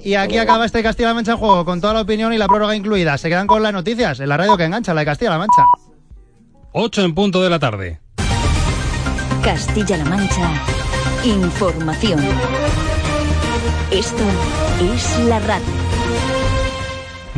[0.00, 2.74] y aquí acaba este Castilla-La Mancha en juego, con toda la opinión y la prórroga
[2.74, 3.18] incluida.
[3.18, 5.64] Se quedan con las noticias en la radio que engancha, la de Castilla-La Mancha.
[6.72, 8.00] 8 en punto de la tarde.
[9.42, 10.52] Castilla-La Mancha,
[11.24, 12.20] información.
[13.90, 14.24] Esto
[14.94, 15.77] es la radio.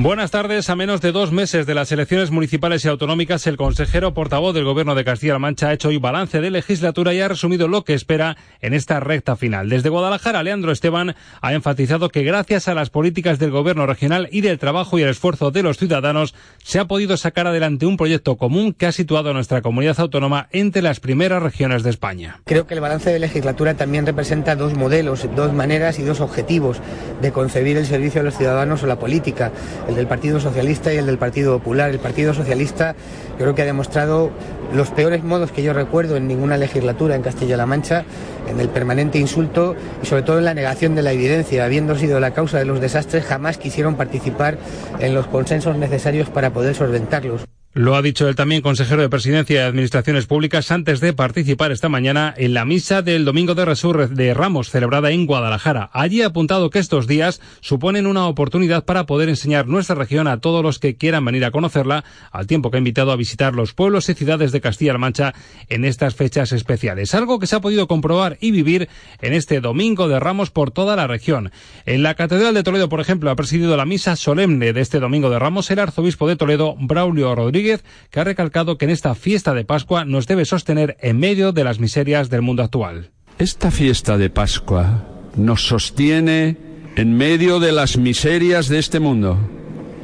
[0.02, 0.70] Buenas tardes.
[0.70, 4.64] A menos de dos meses de las elecciones municipales y autonómicas, el consejero portavoz del
[4.64, 7.92] Gobierno de Castilla-La Mancha ha hecho hoy balance de legislatura y ha resumido lo que
[7.92, 9.68] espera en esta recta final.
[9.68, 14.40] Desde Guadalajara, Leandro Esteban ha enfatizado que gracias a las políticas del Gobierno regional y
[14.40, 16.34] del trabajo y el esfuerzo de los ciudadanos,
[16.64, 20.48] se ha podido sacar adelante un proyecto común que ha situado a nuestra comunidad autónoma
[20.50, 22.40] entre las primeras regiones de España.
[22.46, 26.78] Creo que el balance de legislatura también representa dos modelos, dos maneras y dos objetivos
[27.20, 29.52] de concebir el servicio a los ciudadanos o la política
[29.90, 31.90] el del Partido Socialista y el del Partido Popular.
[31.90, 32.94] El Partido Socialista
[33.32, 34.30] yo creo que ha demostrado
[34.72, 38.04] los peores modos que yo recuerdo en ninguna legislatura en Castilla-La Mancha,
[38.48, 41.64] en el permanente insulto y sobre todo en la negación de la evidencia.
[41.64, 44.58] Habiendo sido la causa de los desastres, jamás quisieron participar
[45.00, 47.44] en los consensos necesarios para poder solventarlos.
[47.72, 51.88] Lo ha dicho el también consejero de Presidencia y Administraciones Públicas antes de participar esta
[51.88, 55.88] mañana en la misa del Domingo de Resur de Ramos celebrada en Guadalajara.
[55.92, 60.40] Allí ha apuntado que estos días suponen una oportunidad para poder enseñar nuestra región a
[60.40, 63.72] todos los que quieran venir a conocerla, al tiempo que ha invitado a visitar los
[63.72, 65.32] pueblos y ciudades de Castilla-La Mancha
[65.68, 67.14] en estas fechas especiales.
[67.14, 68.88] Algo que se ha podido comprobar y vivir
[69.22, 71.52] en este Domingo de Ramos por toda la región.
[71.86, 75.30] En la Catedral de Toledo, por ejemplo, ha presidido la misa solemne de este Domingo
[75.30, 79.54] de Ramos el arzobispo de Toledo, Braulio Rodríguez que ha recalcado que en esta fiesta
[79.54, 83.10] de Pascua nos debe sostener en medio de las miserias del mundo actual.
[83.38, 85.06] Esta fiesta de Pascua
[85.36, 86.56] nos sostiene
[86.96, 89.38] en medio de las miserias de este mundo.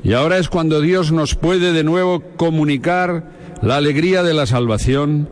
[0.03, 5.28] Y ahora es cuando Dios nos puede de nuevo comunicar la alegría de la salvación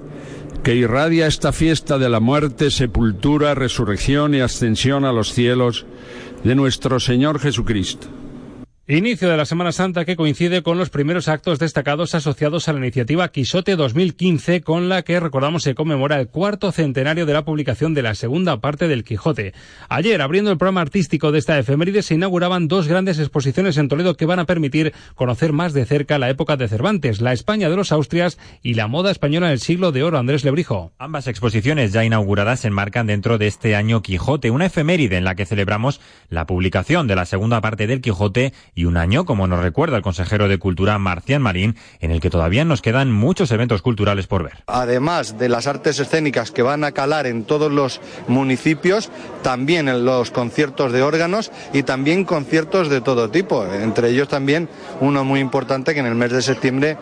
[0.63, 5.87] que irradia esta fiesta de la muerte, sepultura, resurrección y ascensión a los cielos
[6.43, 8.09] de nuestro Señor Jesucristo.
[8.87, 12.81] Inicio de la Semana Santa que coincide con los primeros actos destacados asociados a la
[12.81, 17.95] iniciativa Quisote 2015 con la que recordamos se conmemora el cuarto centenario de la publicación
[17.95, 19.55] de la segunda parte del Quijote.
[19.89, 24.19] Ayer, abriendo el programa artístico de esta efeméride, se inauguraban dos grandes exposiciones en Toledo
[24.19, 27.77] que van a permitir conocer más de cerca la época de Cervantes, la España de
[27.77, 30.19] los Austrias y la moda española del siglo de oro.
[30.19, 30.93] Andrés Lebrijo.
[30.99, 35.37] Ambas exposiciones ya inauguradas se enmarcan dentro de este año Quijote, una efeméride en la
[35.37, 39.63] que celebramos la publicación de la segunda parte del Quijote y un año, como nos
[39.63, 43.83] recuerda el consejero de Cultura Marcián Marín, en el que todavía nos quedan muchos eventos
[43.83, 44.65] culturales por ver.
[44.67, 49.11] Además de las artes escénicas que van a calar en todos los municipios,
[49.43, 54.69] también en los conciertos de órganos y también conciertos de todo tipo, entre ellos también
[55.01, 56.97] uno muy importante que en el mes de septiembre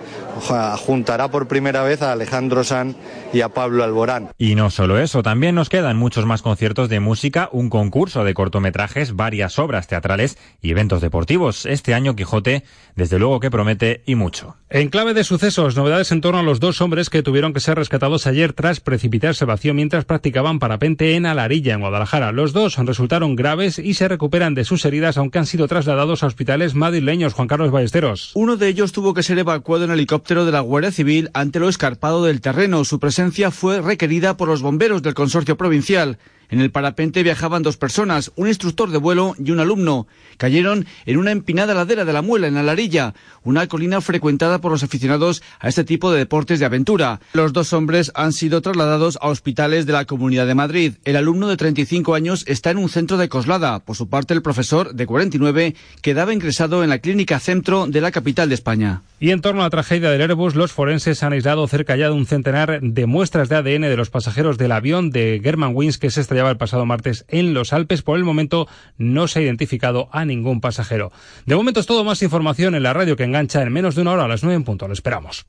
[0.87, 2.97] juntará por primera vez a Alejandro San
[3.32, 4.31] y a Pablo Alborán.
[4.38, 8.34] Y no solo eso, también nos quedan muchos más conciertos de música, un concurso de
[8.34, 11.62] cortometrajes, varias obras teatrales y eventos deportivos.
[11.67, 12.65] Este año Quijote,
[12.97, 14.56] desde luego que promete y mucho.
[14.71, 17.77] En clave de sucesos, novedades en torno a los dos hombres que tuvieron que ser
[17.77, 22.33] rescatados ayer tras precipitarse vacío mientras practicaban parapente en Alarilla, en Guadalajara.
[22.33, 26.27] Los dos resultaron graves y se recuperan de sus heridas, aunque han sido trasladados a
[26.27, 27.34] hospitales madrileños.
[27.34, 28.33] Juan Carlos Ballesteros.
[28.34, 31.69] Uno de ellos tuvo que ser evacuado en helicóptero de la Guardia Civil ante lo
[31.69, 32.84] escarpado del terreno.
[32.84, 36.19] Su presencia fue requerida por los bomberos del consorcio provincial.
[36.53, 40.07] En el parapente viajaban dos personas, un instructor de vuelo y un alumno.
[40.37, 44.83] Cayeron en una empinada ladera de la Muela, en Alarilla, una colina frecuentada por los
[44.83, 47.21] aficionados a este tipo de deportes de aventura.
[47.33, 50.93] Los dos hombres han sido trasladados a hospitales de la Comunidad de Madrid.
[51.07, 53.79] El alumno de 35 años está en un centro de Coslada.
[53.79, 58.11] Por su parte, el profesor de 49 quedaba ingresado en la clínica centro de la
[58.11, 59.00] capital de España.
[59.21, 62.15] Y en torno a la tragedia del Airbus, los forenses han aislado cerca ya de
[62.15, 66.21] un centenar de muestras de ADN de los pasajeros del avión de Germanwings que se
[66.21, 68.03] estrelló el pasado martes en los Alpes.
[68.03, 68.69] Por el momento
[68.99, 71.12] no se ha identificado a ningún pasajero.
[71.47, 74.12] De momento es todo más información en la radio que engancha en menos de una
[74.12, 74.87] hora a las nueve en punto.
[74.87, 75.47] Lo esperamos.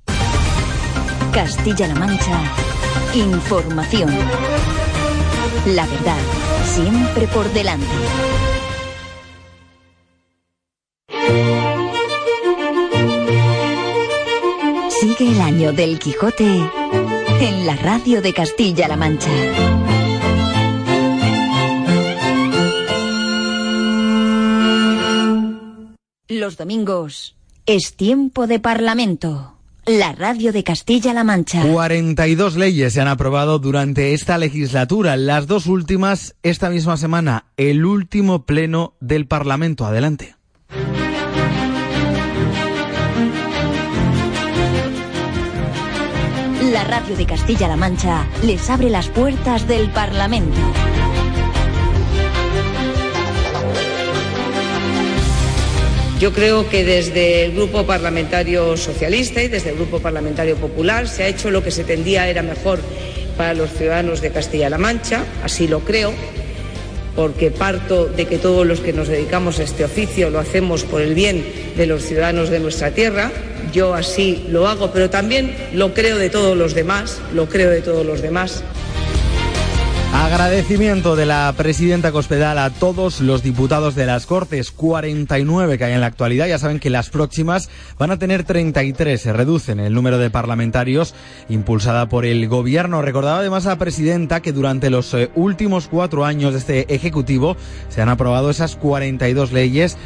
[1.33, 2.41] Castilla-La Mancha,
[3.15, 4.09] información.
[5.67, 6.19] La verdad,
[6.63, 7.87] siempre por delante.
[14.89, 16.69] Sigue el año del Quijote
[17.39, 19.29] en la radio de Castilla-La Mancha.
[26.39, 27.35] Los domingos
[27.67, 29.53] es tiempo de Parlamento.
[29.85, 31.61] La radio de Castilla-La Mancha.
[31.61, 37.85] 42 leyes se han aprobado durante esta legislatura, las dos últimas esta misma semana, el
[37.85, 39.85] último pleno del Parlamento.
[39.85, 40.35] Adelante.
[46.71, 50.57] La radio de Castilla-La Mancha les abre las puertas del Parlamento.
[56.19, 61.23] Yo creo que desde el Grupo Parlamentario Socialista y desde el Grupo Parlamentario Popular se
[61.23, 62.79] ha hecho lo que se tendía era mejor
[63.35, 66.13] para los ciudadanos de Castilla-La Mancha, así lo creo,
[67.15, 71.01] porque parto de que todos los que nos dedicamos a este oficio lo hacemos por
[71.01, 71.45] el bien
[71.75, 73.31] de los ciudadanos de nuestra tierra.
[73.73, 77.81] Yo así lo hago, pero también lo creo de todos los demás, lo creo de
[77.81, 78.63] todos los demás.
[80.13, 85.93] Agradecimiento de la presidenta Cospedal a todos los diputados de las Cortes, 49 que hay
[85.93, 86.45] en la actualidad.
[86.45, 87.67] Ya saben que las próximas
[87.97, 91.15] van a tener 33, se reducen el número de parlamentarios
[91.49, 93.01] impulsada por el gobierno.
[93.01, 97.57] Recordaba además a la presidenta que durante los eh, últimos cuatro años de este Ejecutivo
[97.89, 99.97] se han aprobado esas 42 leyes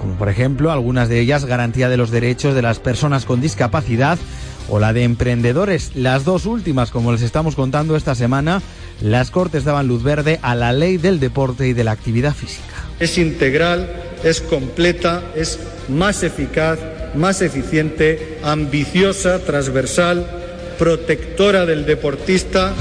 [0.00, 4.18] como por ejemplo algunas de ellas garantía de los derechos de las personas con discapacidad
[4.68, 5.92] o la de emprendedores.
[5.94, 8.62] Las dos últimas, como les estamos contando esta semana,
[9.00, 12.74] las Cortes daban luz verde a la ley del deporte y de la actividad física.
[13.00, 13.88] Es integral,
[14.22, 15.58] es completa, es
[15.88, 16.78] más eficaz,
[17.14, 20.26] más eficiente, ambiciosa, transversal,
[20.78, 22.72] protectora del deportista.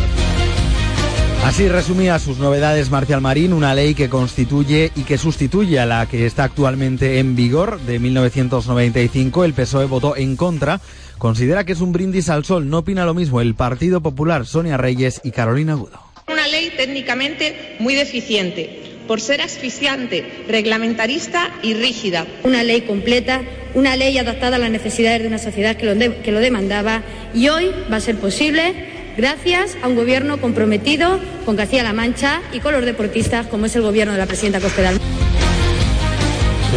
[1.45, 6.05] Así resumía sus novedades Marcial Marín, una ley que constituye y que sustituye a la
[6.05, 9.43] que está actualmente en vigor de 1995.
[9.43, 10.79] El PSOE votó en contra.
[11.17, 12.69] Considera que es un brindis al sol.
[12.69, 15.99] No opina lo mismo el Partido Popular, Sonia Reyes y Carolina Agudo.
[16.27, 22.25] Una ley técnicamente muy deficiente por ser asfixiante, reglamentarista y rígida.
[22.43, 23.41] Una ley completa,
[23.73, 27.03] una ley adaptada a las necesidades de una sociedad que lo, de, que lo demandaba
[27.33, 28.73] y hoy va a ser posible
[29.17, 33.81] gracias a un gobierno comprometido con Castilla-La Mancha y con los deportistas, como es el
[33.81, 34.99] gobierno de la presidenta Cospedal.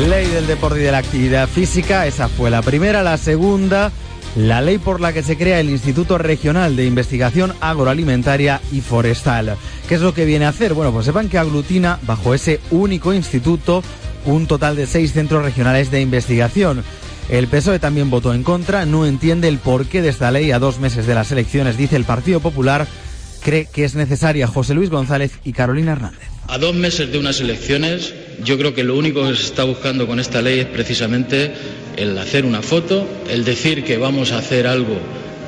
[0.09, 3.03] Ley del deporte y de la actividad física, esa fue la primera.
[3.03, 3.91] La segunda,
[4.37, 9.57] la ley por la que se crea el Instituto Regional de Investigación Agroalimentaria y Forestal.
[9.89, 10.75] ¿Qué es lo que viene a hacer?
[10.75, 13.83] Bueno, pues sepan que aglutina bajo ese único instituto
[14.27, 16.85] un total de seis centros regionales de investigación.
[17.31, 20.81] El PSOE también votó en contra, no entiende el porqué de esta ley a dos
[20.81, 22.87] meses de las elecciones, dice el Partido Popular,
[23.43, 26.36] cree que es necesaria José Luis González y Carolina Hernández.
[26.49, 28.15] A dos meses de unas elecciones,
[28.45, 31.53] yo creo que lo único que se está buscando con esta ley es precisamente
[31.97, 34.97] el hacer una foto, el decir que vamos a hacer algo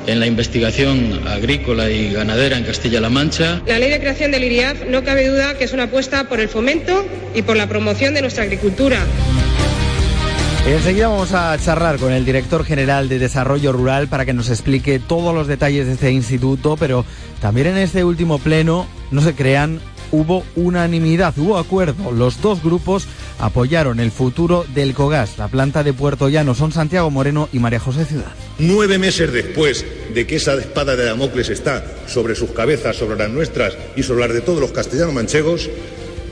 [0.09, 3.63] en la investigación agrícola y ganadera en Castilla-La Mancha.
[3.67, 6.49] La ley de creación del IRIAF no cabe duda que es una apuesta por el
[6.49, 8.99] fomento y por la promoción de nuestra agricultura.
[10.67, 14.99] Enseguida vamos a charlar con el director general de Desarrollo Rural para que nos explique
[14.99, 17.05] todos los detalles de este instituto, pero
[17.41, 19.81] también en este último pleno, no se crean,
[20.13, 22.13] hubo unanimidad, hubo acuerdo.
[22.13, 23.07] Los dos grupos
[23.39, 26.55] apoyaron el futuro del COGAS, la planta de Puerto Llano.
[26.55, 28.33] Son Santiago Moreno y María José Ciudad.
[28.59, 29.85] Nueve meses después
[30.15, 34.27] de que esa espada de Damocles está sobre sus cabezas, sobre las nuestras y sobre
[34.27, 35.69] las de todos los castellanos manchegos,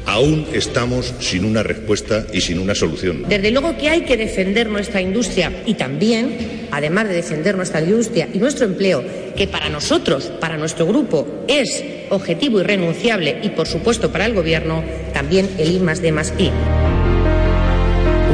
[0.07, 3.25] aún estamos sin una respuesta y sin una solución.
[3.29, 8.29] Desde luego que hay que defender nuestra industria y también, además de defender nuestra industria
[8.33, 9.05] y nuestro empleo,
[9.37, 14.83] que para nosotros, para nuestro grupo, es objetivo irrenunciable y, por supuesto, para el Gobierno,
[15.13, 16.51] también el I más D más I.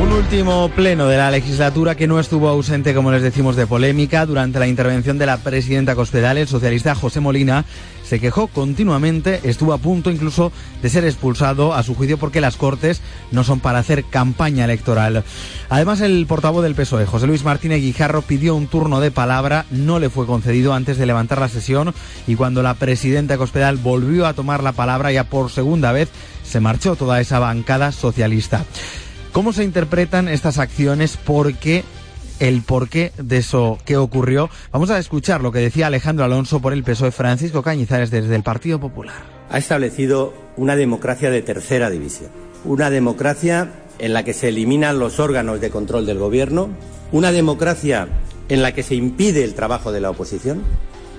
[0.01, 4.27] Un último pleno de la legislatura que no estuvo ausente, como les decimos, de polémica.
[4.27, 7.65] Durante la intervención de la presidenta Cospedal, el socialista José Molina
[8.13, 10.53] se quejó continuamente, estuvo a punto incluso
[10.83, 13.01] de ser expulsado a su juicio porque las Cortes
[13.31, 15.25] no son para hacer campaña electoral.
[15.71, 19.99] Además, el portavoz del PSOE, José Luis Martínez Guijarro, pidió un turno de palabra, no
[19.99, 21.95] le fue concedido antes de levantar la sesión
[22.27, 26.11] y cuando la presidenta Cospedal volvió a tomar la palabra ya por segunda vez,
[26.45, 28.67] se marchó toda esa bancada socialista.
[29.33, 31.17] ¿Cómo se interpretan estas acciones?
[31.17, 31.83] Porque
[32.43, 34.51] el porqué de eso que ocurrió.
[34.73, 38.43] Vamos a escuchar lo que decía Alejandro Alonso por el PSOE Francisco Cañizares desde el
[38.43, 39.15] Partido Popular.
[39.49, 42.31] Ha establecido una democracia de tercera división.
[42.65, 43.71] Una democracia
[44.01, 46.71] en la que se eliminan los órganos de control del gobierno.
[47.13, 48.09] Una democracia
[48.49, 50.63] en la que se impide el trabajo de la oposición.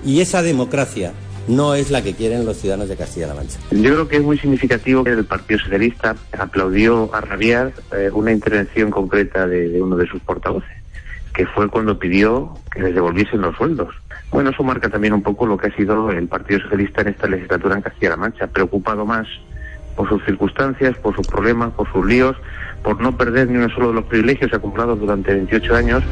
[0.04, 1.14] Y esa democracia
[1.48, 3.58] no es la que quieren los ciudadanos de Castilla-La Mancha.
[3.70, 8.30] Yo creo que es muy significativo que el Partido Socialista aplaudió a rabiar eh, una
[8.30, 10.83] intervención concreta de, de uno de sus portavoces
[11.34, 13.94] que fue cuando pidió que les devolviesen los sueldos.
[14.30, 17.26] Bueno, eso marca también un poco lo que ha sido el Partido Socialista en esta
[17.26, 19.26] legislatura en Castilla-La Mancha, preocupado más
[19.96, 22.36] por sus circunstancias, por sus problemas, por sus líos,
[22.82, 26.02] por no perder ni uno solo de los privilegios acumulados durante 28 años.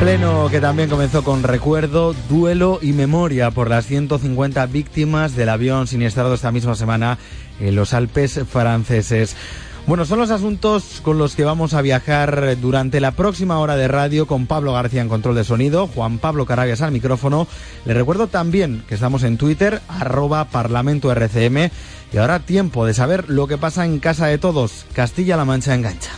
[0.00, 5.86] Pleno que también comenzó con recuerdo, duelo y memoria por las 150 víctimas del avión
[5.86, 7.16] siniestrado esta misma semana
[7.60, 9.36] en los Alpes franceses.
[9.86, 13.86] Bueno, son los asuntos con los que vamos a viajar durante la próxima hora de
[13.86, 17.46] radio con Pablo García en control de sonido, Juan Pablo Carabias al micrófono.
[17.84, 21.70] Le recuerdo también que estamos en Twitter, arroba Parlamento RCM.
[22.12, 24.86] Y ahora tiempo de saber lo que pasa en casa de todos.
[24.92, 26.10] Castilla-La Mancha engancha.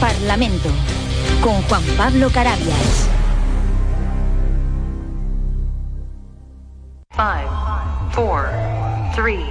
[0.00, 0.68] Parlamento
[1.42, 3.08] con Juan Pablo Carabias.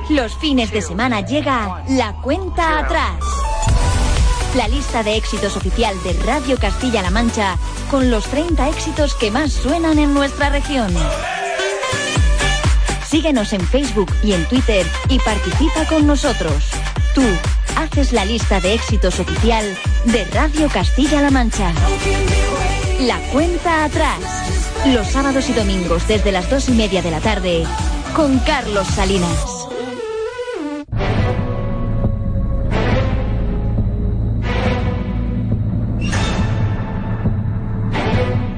[0.10, 3.16] Los fines de semana llega la cuenta atrás.
[4.56, 7.58] La lista de éxitos oficial de Radio Castilla-La Mancha
[7.90, 10.94] con los 30 éxitos que más suenan en nuestra región.
[13.08, 16.66] Síguenos en Facebook y en Twitter y participa con nosotros.
[17.16, 17.24] Tú
[17.78, 19.66] haces la lista de éxitos oficial
[20.06, 21.72] de Radio Castilla-La Mancha.
[23.00, 24.20] La cuenta atrás.
[24.88, 27.64] Los sábados y domingos desde las dos y media de la tarde
[28.14, 29.61] con Carlos Salinas.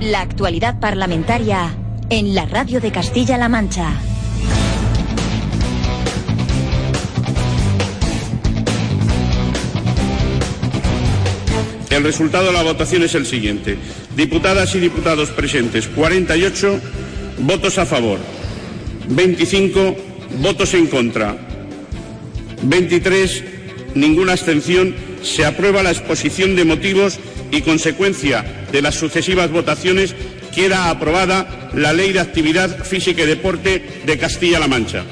[0.03, 1.73] La actualidad parlamentaria
[2.09, 3.89] en la radio de Castilla-La Mancha.
[11.89, 13.77] El resultado de la votación es el siguiente.
[14.17, 16.81] Diputadas y diputados presentes, 48
[17.37, 18.19] votos a favor,
[19.07, 19.95] 25
[20.41, 21.37] votos en contra,
[22.63, 23.43] 23
[23.95, 24.93] ninguna abstención.
[25.21, 30.15] Se aprueba la exposición de motivos y consecuencia de las sucesivas votaciones
[30.53, 35.03] queda aprobada la Ley de Actividad Física y Deporte de Castilla-La Mancha.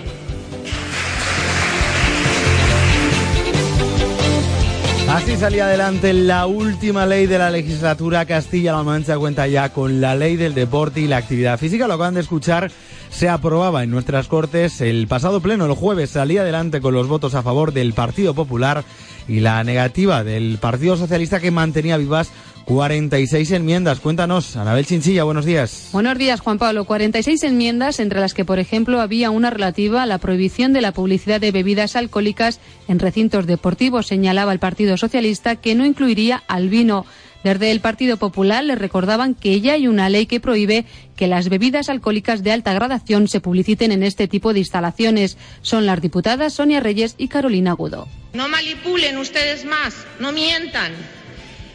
[5.07, 8.25] Así salía adelante la última ley de la legislatura.
[8.25, 11.85] Castilla-La Mancha cuenta ya con la ley del deporte y la actividad física.
[11.85, 12.71] Lo acaban de escuchar.
[13.11, 17.35] Se aprobaba en nuestras cortes el pasado pleno, el jueves, salía adelante con los votos
[17.35, 18.85] a favor del Partido Popular
[19.27, 22.31] y la negativa del Partido Socialista que mantenía vivas
[22.65, 23.99] 46 enmiendas.
[23.99, 25.89] Cuéntanos, Anabel Chinchilla, buenos días.
[25.91, 26.85] Buenos días, Juan Pablo.
[26.85, 30.91] 46 enmiendas, entre las que, por ejemplo, había una relativa a la prohibición de la
[30.91, 34.07] publicidad de bebidas alcohólicas en recintos deportivos.
[34.07, 37.05] Señalaba el Partido Socialista que no incluiría al vino.
[37.43, 41.49] Desde el Partido Popular le recordaban que ya hay una ley que prohíbe que las
[41.49, 45.37] bebidas alcohólicas de alta gradación se publiciten en este tipo de instalaciones.
[45.61, 48.07] Son las diputadas Sonia Reyes y Carolina Agudo.
[48.33, 50.93] No manipulen ustedes más, no mientan.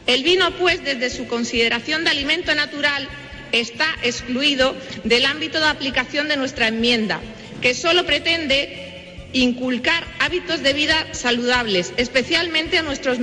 [0.07, 3.09] El vino, pues, desde su consideración de alimento natural,
[3.53, 7.21] está excluido del ámbito de aplicación de nuestra enmienda,
[7.61, 8.87] que solo pretende
[9.33, 13.19] inculcar hábitos de vida saludables, especialmente a nuestros,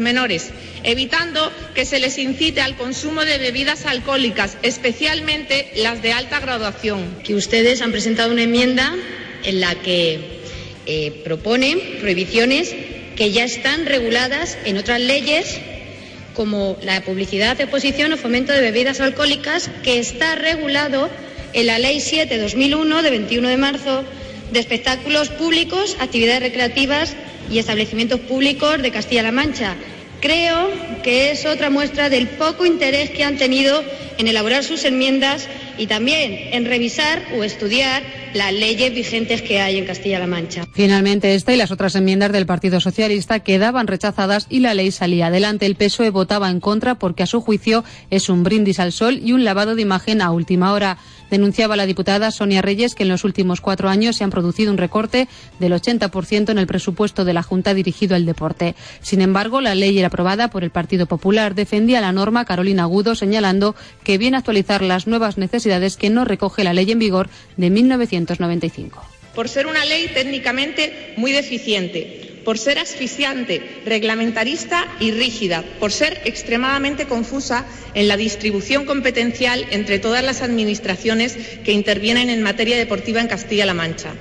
[0.00, 0.50] menores,
[0.82, 7.16] evitando que se les incite al consumo de bebidas alcohólicas, especialmente las de alta graduación.
[7.24, 8.94] Que ustedes han presentado una enmienda
[9.44, 10.18] en la que
[10.86, 12.74] eh, propone prohibiciones
[13.16, 15.60] que ya están reguladas en otras leyes
[16.34, 21.08] como la publicidad, exposición o fomento de bebidas alcohólicas, que está regulado
[21.52, 24.04] en la Ley 7-2001 de 21 de marzo
[24.52, 27.14] de espectáculos públicos, actividades recreativas
[27.50, 29.74] y establecimientos públicos de Castilla-La Mancha.
[30.20, 30.70] Creo
[31.02, 33.84] que es otra muestra del poco interés que han tenido
[34.18, 35.46] en elaborar sus enmiendas
[35.78, 38.02] y también en revisar o estudiar
[38.34, 40.66] las leyes vigentes que hay en Castilla-La Mancha.
[40.72, 45.28] Finalmente, esta y las otras enmiendas del Partido Socialista quedaban rechazadas y la ley salía
[45.28, 45.66] adelante.
[45.66, 49.32] El PSOE votaba en contra porque, a su juicio, es un brindis al sol y
[49.32, 50.98] un lavado de imagen a última hora.
[51.30, 54.78] Denunciaba la diputada Sonia Reyes que en los últimos cuatro años se han producido un
[54.78, 55.28] recorte
[55.58, 58.74] del 80% en el presupuesto de la Junta dirigido al deporte.
[59.00, 61.54] Sin embargo, la ley era aprobada por el Partido Popular.
[61.54, 66.24] Defendía la norma Carolina Agudo, señalando que viene a actualizar las nuevas necesidades que no
[66.24, 69.02] recoge la ley en vigor de 1995.
[69.34, 76.20] Por ser una ley técnicamente muy deficiente, por ser asfixiante, reglamentarista y rígida, por ser
[76.24, 83.20] extremadamente confusa en la distribución competencial entre todas las administraciones que intervienen en materia deportiva
[83.20, 84.12] en Castilla-La Mancha,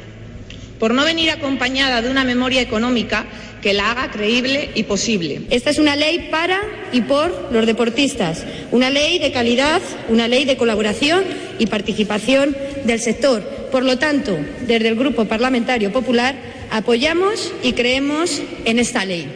[0.80, 3.26] por no venir acompañada de una memoria económica
[3.62, 5.44] que la haga creíble y posible.
[5.50, 6.60] Esta es una ley para
[6.92, 11.24] y por los deportistas, una ley de calidad, una ley de colaboración
[11.60, 13.42] y participación del sector.
[13.72, 14.38] Por lo tanto,
[14.68, 19.28] desde el Grupo Parlamentario Popular apoyamos y creemos en esta ley,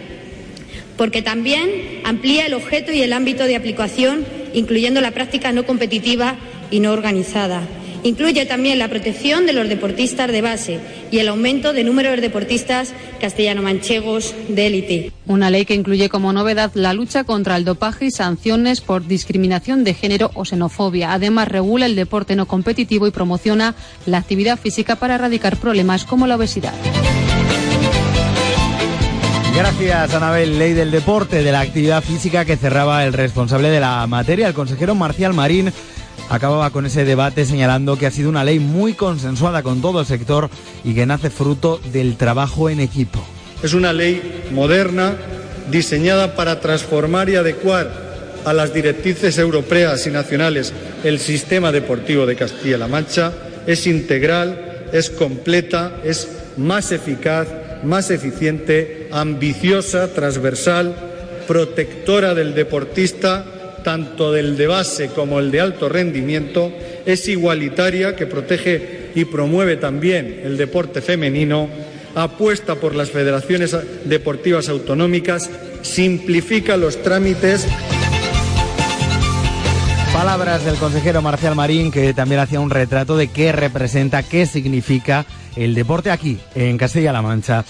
[0.98, 1.70] porque también
[2.03, 4.25] amplía el objeto y el ámbito de aplicación,
[4.56, 6.36] incluyendo la práctica no competitiva
[6.72, 7.62] y no organizada
[8.03, 10.79] Incluye también la protección de los deportistas de base
[11.12, 15.12] y el aumento de número de deportistas castellano-manchegos de élite.
[15.25, 19.84] Una ley que incluye como novedad la lucha contra el dopaje y sanciones por discriminación
[19.84, 21.12] de género o xenofobia.
[21.12, 23.75] Además, regula el deporte no competitivo y promociona
[24.06, 26.74] la actividad física para erradicar problemas como la obesidad.
[29.58, 30.60] Gracias, Anabel.
[30.60, 34.54] Ley del deporte, de la actividad física que cerraba el responsable de la materia, el
[34.54, 35.74] consejero Marcial Marín.
[36.30, 40.06] Acababa con ese debate señalando que ha sido una ley muy consensuada con todo el
[40.06, 40.52] sector
[40.84, 43.20] y que nace fruto del trabajo en equipo.
[43.64, 45.16] Es una ley moderna,
[45.72, 47.92] diseñada para transformar y adecuar
[48.46, 50.72] a las directrices europeas y nacionales
[51.04, 53.34] el sistema deportivo de Castilla-La Mancha.
[53.66, 57.48] Es integral, es completa, es más eficaz,
[57.84, 60.96] más eficiente, ambiciosa, transversal,
[61.48, 63.46] protectora del deportista
[63.88, 66.74] tanto del de base como el de alto rendimiento,
[67.06, 71.70] es igualitaria, que protege y promueve también el deporte femenino,
[72.14, 73.74] apuesta por las federaciones
[74.04, 75.50] deportivas autonómicas,
[75.84, 77.66] simplifica los trámites.
[80.12, 85.26] Palabras del consejero Marcial Marín, que también hacía un retrato de qué representa, qué significa
[85.56, 87.64] el deporte aquí, en Castilla-La Mancha.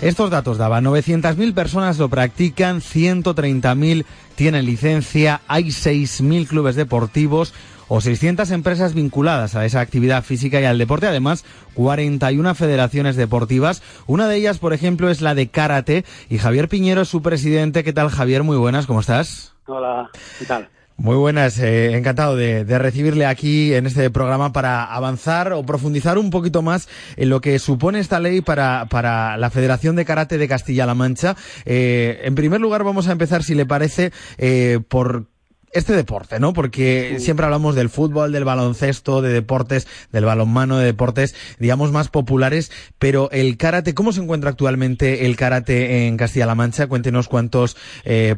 [0.00, 4.04] Estos datos daban 900.000 personas lo practican, 130.000
[4.36, 7.52] tienen licencia, hay 6.000 clubes deportivos
[7.88, 13.82] o 600 empresas vinculadas a esa actividad física y al deporte, además 41 federaciones deportivas.
[14.06, 17.82] Una de ellas, por ejemplo, es la de karate y Javier Piñero es su presidente.
[17.82, 18.44] ¿Qué tal, Javier?
[18.44, 19.54] Muy buenas, ¿cómo estás?
[19.66, 20.68] Hola, ¿qué tal?
[21.00, 26.30] Muy buenas, eh, encantado de, recibirle aquí en este programa para avanzar o profundizar un
[26.30, 30.48] poquito más en lo que supone esta ley para, para la Federación de Karate de
[30.48, 31.36] Castilla-La Mancha.
[31.64, 35.28] Eh, en primer lugar, vamos a empezar, si le parece, eh, por
[35.72, 36.52] este deporte, ¿no?
[36.52, 42.08] Porque siempre hablamos del fútbol, del baloncesto, de deportes, del balonmano, de deportes, digamos, más
[42.08, 46.88] populares, pero el karate, ¿cómo se encuentra actualmente el karate en Castilla-La Mancha?
[46.88, 48.36] Cuéntenos cuántos, eh,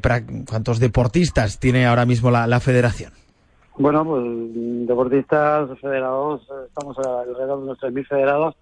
[0.49, 3.13] cuántos deportistas tiene ahora mismo la, federación.
[3.79, 4.23] Bueno, pues
[4.87, 8.55] deportistas federados, estamos alrededor de unos 3.000 federados,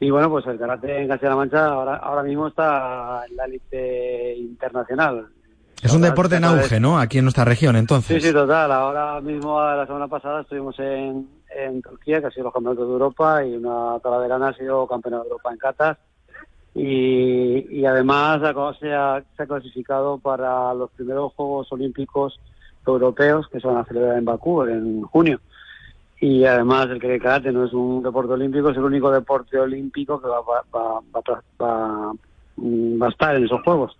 [0.00, 4.36] y bueno, pues el karate en Castilla-La Mancha ahora, ahora mismo está en la élite
[4.36, 5.28] internacional
[5.82, 6.98] es un deporte en auge, ¿no?
[6.98, 8.22] Aquí en nuestra región, entonces.
[8.22, 8.70] Sí, sí, total.
[8.70, 12.92] Ahora mismo, la semana pasada, estuvimos en, en Turquía, que ha sido los campeonatos de
[12.92, 15.98] Europa, y una talaverana ha sido campeona de Europa en Catas.
[16.74, 18.40] Y, y además
[18.80, 22.40] se ha, se ha clasificado para los primeros Juegos Olímpicos
[22.86, 25.40] Europeos que se van a celebrar en Bakú en junio.
[26.20, 30.28] Y además el karate no es un deporte olímpico, es el único deporte olímpico que
[30.28, 31.00] va, va, va,
[31.60, 32.12] va,
[32.56, 33.96] va a estar en esos Juegos.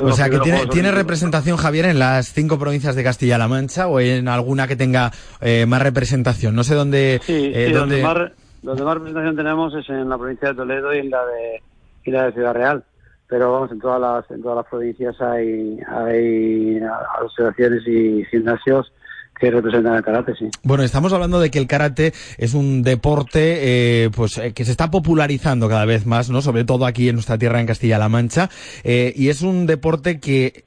[0.00, 4.00] O sea que tiene, tiene representación, Javier, en las cinco provincias de Castilla-La Mancha o
[4.00, 6.54] en alguna que tenga eh, más representación.
[6.54, 7.20] No sé dónde.
[7.22, 8.16] Sí, eh, donde, más,
[8.64, 11.62] representación tenemos es en la provincia de Toledo y en la de,
[12.04, 12.84] y la de Ciudad Real.
[13.28, 16.80] Pero vamos, en todas las, en todas las provincias hay, hay
[17.18, 18.92] asociaciones y gimnasios
[19.42, 20.48] que representan el karate, sí.
[20.62, 24.70] Bueno, estamos hablando de que el karate es un deporte eh, pues eh, que se
[24.70, 26.40] está popularizando cada vez más, ¿no?
[26.42, 28.50] Sobre todo aquí en nuestra tierra, en Castilla-La Mancha,
[28.84, 30.62] eh, y es un deporte que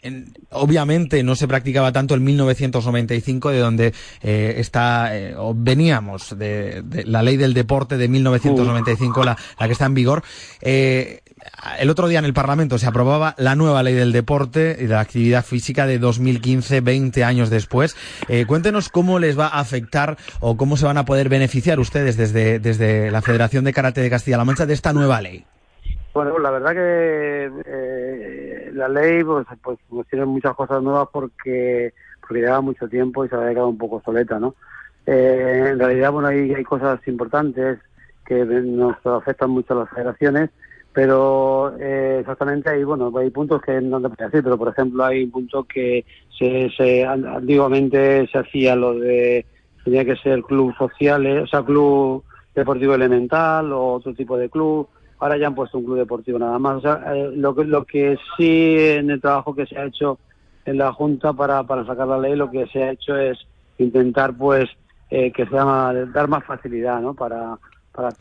[0.49, 5.11] obviamente no se practicaba tanto en 1995, de donde está
[5.55, 10.23] veníamos de, la ley del deporte de 1995, la, la que está en vigor
[11.79, 14.93] el otro día en el Parlamento se aprobaba la nueva ley del deporte y de
[14.93, 17.95] la actividad física de 2015, 20 años después.
[18.27, 22.17] Eh, cuéntenos cómo les va a afectar o cómo se van a poder beneficiar ustedes
[22.17, 25.45] desde, desde la Federación de Karate de Castilla-La Mancha de esta nueva ley.
[26.13, 31.93] Bueno, la verdad que eh, la ley pues, pues, pues, tiene muchas cosas nuevas porque,
[32.21, 34.55] porque lleva mucho tiempo y se ha quedado un poco soleta, ¿no?
[35.05, 37.79] Eh, en realidad, bueno, hay, hay cosas importantes
[38.25, 40.49] que nos afectan mucho a las federaciones
[40.95, 45.03] pero eh, exactamente hay bueno hay puntos que no te puedo decir pero por ejemplo
[45.03, 46.05] hay un punto que
[46.39, 49.45] se, se antiguamente se hacía lo de
[49.83, 52.23] tenía que ser club social o sea club
[52.55, 54.87] deportivo elemental o otro tipo de club.
[55.19, 56.77] Ahora ya han puesto un club deportivo nada más.
[56.77, 60.17] O sea eh, lo que lo que sí en el trabajo que se ha hecho
[60.65, 63.37] en la junta para para sacar la ley lo que se ha hecho es
[63.77, 64.65] intentar pues
[65.11, 67.57] eh, que sea dar más facilidad no para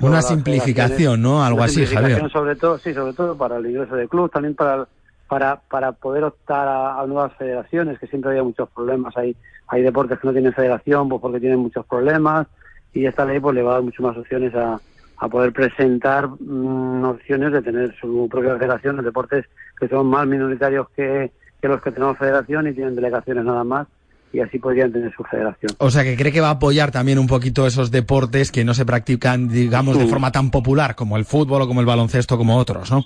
[0.00, 1.44] una simplificación, ¿no?
[1.44, 2.30] Algo así, Javier.
[2.30, 4.87] Sobre todo, sí, sobre todo para el ingreso de club, también para
[5.28, 9.16] para, para poder optar a, nuevas federaciones, que siempre había muchos problemas.
[9.16, 9.37] Hay,
[9.68, 12.46] hay deportes que no tienen federación pues porque tienen muchos problemas
[12.92, 14.80] y esta ley pues le va a dar muchas más opciones a,
[15.16, 19.46] a poder presentar mm, opciones de tener su propia federación en deportes
[19.78, 23.88] que son más minoritarios que, que los que tenemos federación y tienen delegaciones nada más
[24.35, 25.70] y así podrían tener su federación.
[25.79, 28.75] O sea, que cree que va a apoyar también un poquito esos deportes que no
[28.75, 32.59] se practican, digamos, de forma tan popular como el fútbol o como el baloncesto como
[32.59, 33.03] otros, ¿no?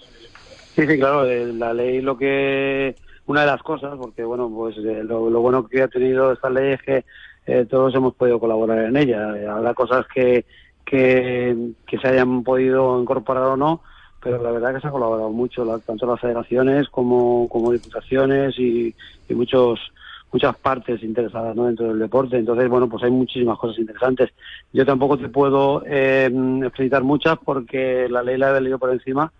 [0.74, 4.78] Sí, sí, claro, eh, la ley lo que una de las cosas, porque bueno, pues
[4.78, 7.04] eh, lo, bueno que ha tenido esta ley es que
[7.46, 9.34] eh, todos hemos podido colaborar en ella.
[9.52, 10.46] Habrá cosas que,
[10.86, 13.82] que, se hayan podido incorporar o no,
[14.22, 18.94] pero la verdad que se ha colaborado mucho, tanto las federaciones como, como diputaciones y,
[19.28, 19.78] y muchos
[20.32, 21.66] muchas partes interesadas ¿no?
[21.66, 22.36] dentro del deporte.
[22.36, 24.30] Entonces, bueno, pues hay muchísimas cosas interesantes.
[24.72, 26.30] Yo tampoco te puedo eh,
[26.64, 29.32] explicar muchas porque la ley la he leído por encima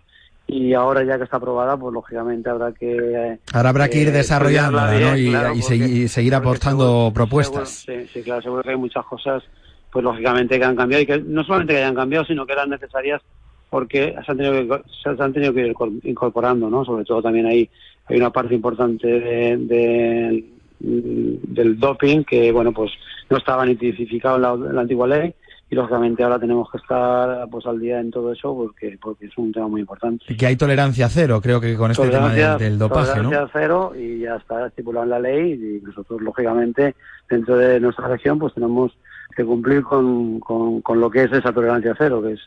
[0.47, 3.37] y ahora ya que está aprobada, pues lógicamente habrá que...
[3.53, 5.53] Ahora habrá que ir desarrollándola, ¿no?
[5.53, 7.69] Y, seguir, aportando propuestas.
[7.69, 9.43] sí, sí, claro, seguro que hay muchas cosas,
[9.91, 12.71] pues lógicamente que han cambiado y que no solamente que hayan cambiado, sino que eran
[12.71, 13.21] necesarias
[13.69, 16.83] porque se han tenido que, se han tenido que ir incorporando, ¿no?
[16.83, 17.69] Sobre todo también hay,
[18.07, 22.91] hay una parte importante de Mm, del doping que bueno pues
[23.29, 25.33] no estaba ni tipificado en la, antigua ley
[25.69, 29.37] y lógicamente ahora tenemos que estar pues al día en todo eso porque porque es
[29.37, 30.25] un tema muy importante.
[30.27, 34.19] Y que hay tolerancia cero, creo que con este tema del, dopaje, tolerancia cero y
[34.19, 36.95] ya está estipulado en la ley y nosotros lógicamente
[37.29, 38.91] dentro de nuestra región pues tenemos
[39.35, 42.39] que cumplir con, con, con lo que es esa tolerancia cero que es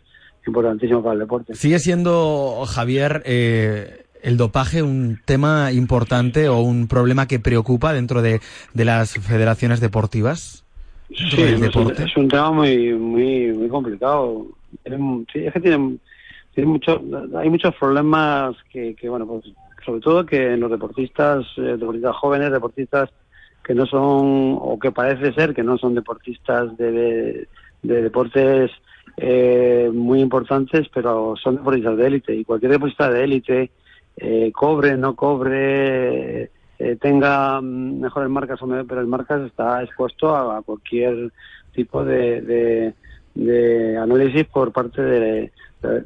[0.47, 1.55] importantísimo para el deporte.
[1.55, 8.23] Sigue siendo Javier eh, el dopaje un tema importante o un problema que preocupa dentro
[8.23, 8.41] de,
[8.75, 10.65] las federaciones deportivas?
[11.11, 14.47] Sí, es un, tema muy muy muy complicado.
[14.85, 15.99] Sí, es que tiene,
[16.55, 17.03] tiene mucho,
[17.37, 19.45] hay muchos problemas que, que, bueno, pues
[19.85, 23.11] sobre todo que los deportistas, eh, deportistas jóvenes, deportistas
[23.65, 27.47] que no son, o que parece ser que no son deportistas de,
[27.83, 28.71] de, deportes
[29.17, 32.35] eh, muy importantes, pero son deportistas de élite.
[32.35, 33.71] Y cualquier deportista de élite
[34.17, 40.35] eh, cobre, no cobre, eh, tenga mejores marcas o no, pero el marcas está expuesto
[40.35, 41.33] a, cualquier
[41.73, 42.93] tipo de,
[43.35, 45.53] de, análisis por parte de,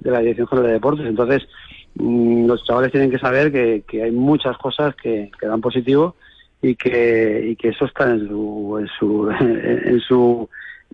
[0.04, 1.06] la Dirección General de Deportes.
[1.06, 1.48] Entonces,
[1.96, 6.14] mm, los chavales tienen que saber que, hay muchas cosas que, dan positivo
[6.62, 10.48] y que, y que eso está en su, en su, en su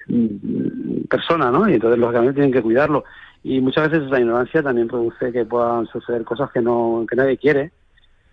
[0.07, 1.69] mm, persona, ¿no?
[1.69, 3.05] Y entonces, lógicamente, tienen que cuidarlo
[3.45, 7.37] y muchas veces la ignorancia también produce que puedan suceder cosas que no que nadie
[7.37, 7.73] quiere.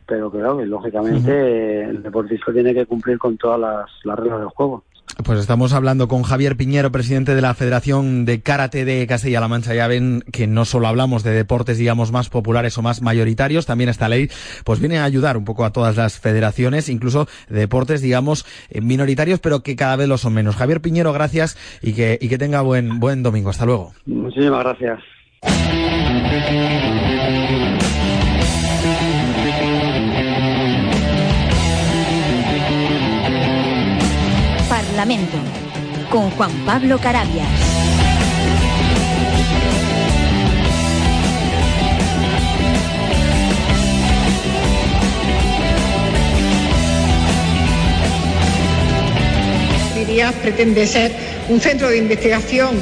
[0.05, 3.59] Pero claro que lógicamente el deportista tiene que cumplir con todas
[4.03, 4.83] las reglas del juego
[5.23, 9.73] pues estamos hablando con Javier Piñero, presidente de la Federación de Karate de Castilla-La Mancha.
[9.73, 13.89] Ya ven que no solo hablamos de deportes, digamos, más populares o más mayoritarios, también
[13.89, 14.29] esta ley
[14.63, 19.39] pues viene a ayudar un poco a todas las federaciones, incluso deportes, digamos, eh, minoritarios,
[19.39, 20.55] pero que cada vez lo son menos.
[20.55, 23.49] Javier Piñero, gracias y que, y que tenga buen, buen domingo.
[23.49, 23.93] Hasta luego.
[24.05, 24.99] Muchísimas gracias.
[36.09, 37.47] Con Juan Pablo Carabias.
[50.41, 51.11] Pretende ser
[51.47, 52.75] un centro de investigación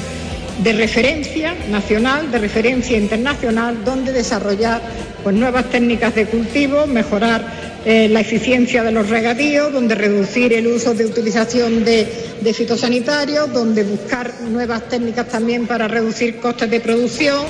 [0.64, 4.82] de referencia nacional, de referencia internacional, donde desarrollar
[5.24, 7.46] pues, nuevas técnicas de cultivo, mejorar
[7.86, 12.08] eh, la eficiencia de los regadíos, donde reducir el uso de utilización de,
[12.42, 17.46] de fitosanitarios, donde buscar nuevas técnicas también para reducir costes de producción.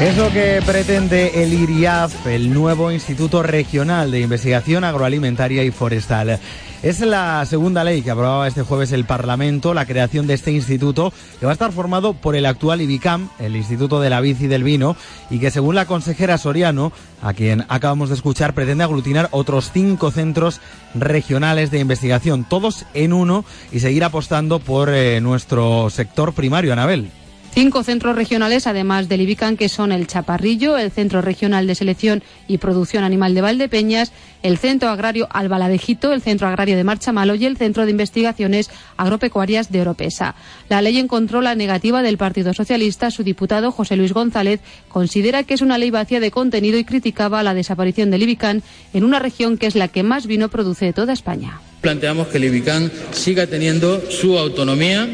[0.00, 6.38] Es lo que pretende el IRIAF, el nuevo Instituto Regional de Investigación Agroalimentaria y Forestal.
[6.86, 11.12] Es la segunda ley que aprobaba este jueves el Parlamento, la creación de este instituto,
[11.40, 14.46] que va a estar formado por el actual IBICAM, el Instituto de la Vid y
[14.46, 14.94] del Vino,
[15.28, 20.12] y que según la consejera Soriano, a quien acabamos de escuchar, pretende aglutinar otros cinco
[20.12, 20.60] centros
[20.94, 27.10] regionales de investigación, todos en uno, y seguir apostando por eh, nuestro sector primario, Anabel.
[27.58, 32.22] Cinco centros regionales, además del IBICAN, que son el Chaparrillo, el Centro Regional de Selección
[32.46, 37.46] y Producción Animal de Valdepeñas, el Centro Agrario Albaladejito, el Centro Agrario de Marchamalo y
[37.46, 40.34] el Centro de Investigaciones Agropecuarias de Oropesa.
[40.68, 43.10] La ley encontró la negativa del Partido Socialista.
[43.10, 47.42] Su diputado, José Luis González, considera que es una ley vacía de contenido y criticaba
[47.42, 50.92] la desaparición del IBICAN en una región que es la que más vino produce de
[50.92, 51.58] toda España.
[51.80, 52.64] Planteamos que el
[53.12, 55.08] siga teniendo su autonomía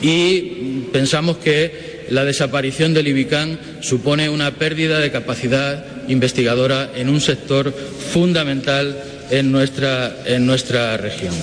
[0.00, 7.20] y pensamos que la desaparición del IBICAN supone una pérdida de capacidad investigadora en un
[7.20, 7.72] sector
[8.12, 8.96] fundamental
[9.30, 11.34] en nuestra, en nuestra región.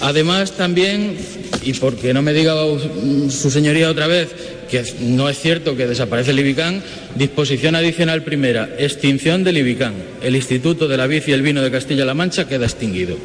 [0.00, 1.16] Además, también,
[1.62, 2.54] y porque no me diga
[3.30, 4.28] su señoría otra vez
[4.70, 6.82] que no es cierto que desaparece el IBICAN.
[7.16, 9.94] Disposición adicional primera, extinción del IBICAN.
[10.22, 13.16] El Instituto de la Vid y el Vino de Castilla-La Mancha queda extinguido.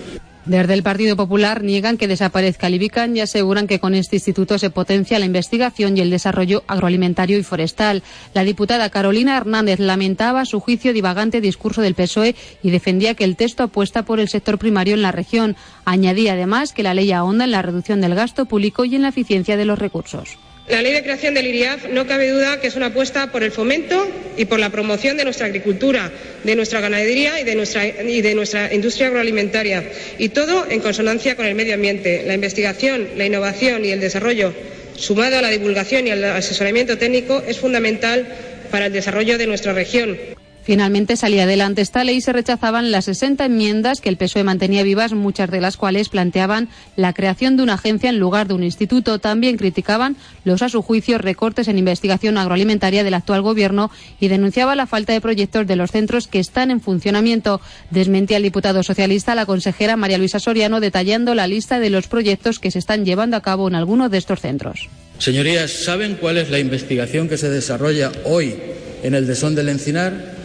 [0.45, 4.69] Desde el Partido Popular niegan que desaparezca el y aseguran que con este instituto se
[4.69, 8.03] potencia la investigación y el desarrollo agroalimentario y forestal.
[8.33, 13.37] La diputada Carolina Hernández lamentaba su juicio divagante discurso del PSOE y defendía que el
[13.37, 15.55] texto apuesta por el sector primario en la región.
[15.85, 19.09] Añadía además que la ley ahonda en la reducción del gasto público y en la
[19.09, 20.37] eficiencia de los recursos.
[20.69, 23.51] La ley de creación del IRIAF no cabe duda que es una apuesta por el
[23.51, 26.09] fomento y por la promoción de nuestra agricultura,
[26.45, 29.83] de nuestra ganadería y de nuestra, y de nuestra industria agroalimentaria,
[30.17, 32.23] y todo en consonancia con el medio ambiente.
[32.25, 34.53] La investigación, la innovación y el desarrollo,
[34.95, 38.25] sumado a la divulgación y al asesoramiento técnico, es fundamental
[38.71, 40.17] para el desarrollo de nuestra región.
[40.63, 44.83] Finalmente salía adelante esta ley y se rechazaban las 60 enmiendas que el PSOE mantenía
[44.83, 48.63] vivas, muchas de las cuales planteaban la creación de una agencia en lugar de un
[48.63, 49.19] instituto.
[49.19, 54.75] También criticaban los, a su juicio, recortes en investigación agroalimentaria del actual gobierno y denunciaba
[54.75, 57.59] la falta de proyectos de los centros que están en funcionamiento.
[57.89, 62.59] Desmentía el diputado socialista la consejera María Luisa Soriano detallando la lista de los proyectos
[62.59, 64.87] que se están llevando a cabo en algunos de estos centros.
[65.19, 68.55] Señorías, ¿saben cuál es la investigación que se desarrolla hoy
[69.03, 70.42] en el desón del Encinar?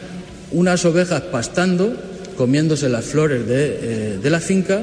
[0.52, 1.94] Unas ovejas pastando,
[2.36, 4.82] comiéndose las flores de, eh, la finca,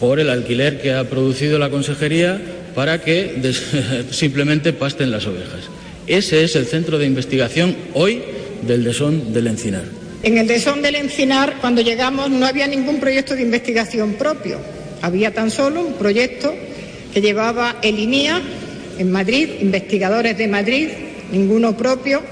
[0.00, 2.40] por el alquiler que ha producido la consejería
[2.74, 3.40] para que
[4.10, 5.70] simplemente pasten las ovejas.
[6.06, 8.22] Ese es el centro de investigación hoy
[8.66, 9.84] del desón del Encinar.
[10.22, 14.58] En el desón del Encinar, cuando llegamos, no había ningún proyecto de investigación propio.
[15.02, 16.54] Había tan solo un proyecto
[17.12, 18.42] que llevaba el INIA
[18.98, 20.88] en Madrid, investigadores de Madrid,
[21.32, 22.22] ninguno propio,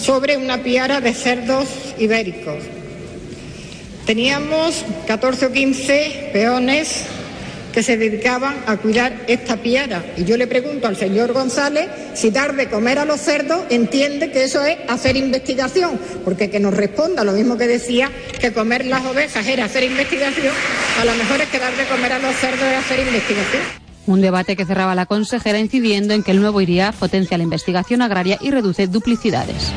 [0.00, 2.64] sobre una piara de cerdos ibéricos.
[4.06, 7.04] Teníamos 14 o 15 peones
[7.72, 10.04] que se dedicaban a cuidar esta piara.
[10.16, 14.32] Y yo le pregunto al señor González si dar de comer a los cerdos entiende
[14.32, 18.10] que eso es hacer investigación, porque que nos responda lo mismo que decía
[18.40, 20.52] que comer las ovejas era hacer investigación,
[21.00, 23.79] a lo mejor es que dar de comer a los cerdos es hacer investigación.
[24.06, 28.02] Un debate que cerraba la consejera incidiendo en que el nuevo IRIA potencia la investigación
[28.02, 29.72] agraria y reduce duplicidades.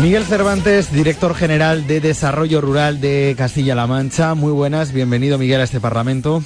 [0.00, 4.34] Miguel Cervantes, director general de Desarrollo Rural de Castilla-La Mancha.
[4.34, 6.42] Muy buenas, bienvenido Miguel a este Parlamento.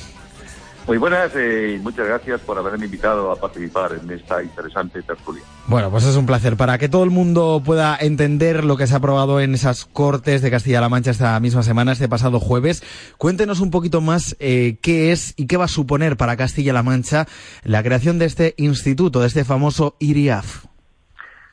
[0.88, 5.42] Muy buenas eh, y muchas gracias por haberme invitado a participar en esta interesante tertulia.
[5.66, 6.56] Bueno, pues es un placer.
[6.56, 10.40] Para que todo el mundo pueda entender lo que se ha aprobado en esas Cortes
[10.40, 12.82] de Castilla-La Mancha esta misma semana, este pasado jueves,
[13.18, 17.26] cuéntenos un poquito más eh, qué es y qué va a suponer para Castilla-La Mancha
[17.64, 20.64] la creación de este instituto, de este famoso IRIAF.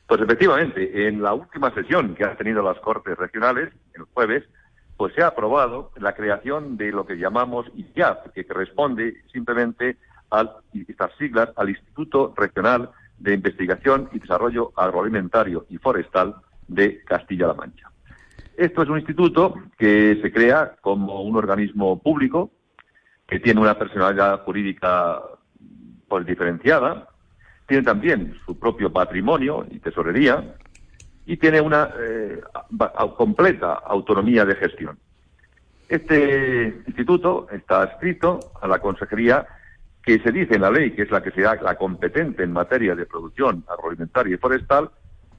[0.06, 4.44] Pues efectivamente, en la última sesión que han tenido las Cortes Regionales, el jueves,
[4.96, 9.96] pues se ha aprobado la creación de lo que llamamos ICIAF, que corresponde simplemente
[10.30, 16.34] a estas siglas al Instituto Regional de Investigación y Desarrollo Agroalimentario y Forestal
[16.68, 17.90] de Castilla-La Mancha.
[18.56, 22.50] Esto es un instituto que se crea como un organismo público
[23.26, 25.20] que tiene una personalidad jurídica
[26.08, 27.08] pues diferenciada,
[27.66, 30.56] tiene también su propio patrimonio y tesorería,
[31.26, 32.40] y tiene una eh,
[33.16, 34.96] completa autonomía de gestión.
[35.88, 39.46] Este instituto está adscrito a la consejería
[40.02, 42.94] que se dice en la ley que es la que será la competente en materia
[42.94, 44.90] de producción agroalimentaria y forestal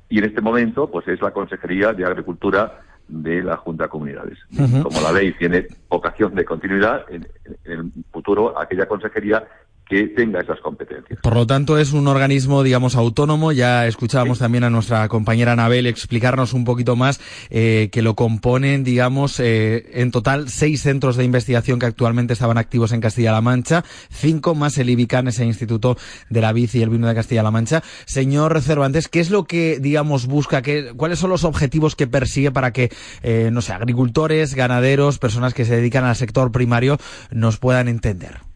[0.09, 4.37] y en este momento pues es la consejería de agricultura de la Junta de Comunidades.
[4.83, 7.25] Como la ley tiene vocación de continuidad, en,
[7.63, 9.47] en el futuro aquella consejería
[9.89, 11.19] que tenga esas competencias.
[11.21, 13.51] Por lo tanto, es un organismo, digamos, autónomo.
[13.51, 17.19] Ya escuchábamos también a nuestra compañera Anabel explicarnos un poquito más
[17.49, 22.57] eh, que lo componen, digamos, eh, en total seis centros de investigación que actualmente estaban
[22.57, 25.97] activos en Castilla-La Mancha, cinco más el IBICAN, ese Instituto
[26.29, 27.83] de la Vid y el Vino de Castilla-La Mancha.
[28.05, 30.61] Señor Cervantes, ¿qué es lo que, digamos, busca?
[30.61, 32.89] ¿Qué, ¿Cuáles son los objetivos que persigue para que,
[33.23, 36.97] eh, no sé, agricultores, ganaderos, personas que se dedican al sector primario
[37.31, 38.46] nos puedan entender?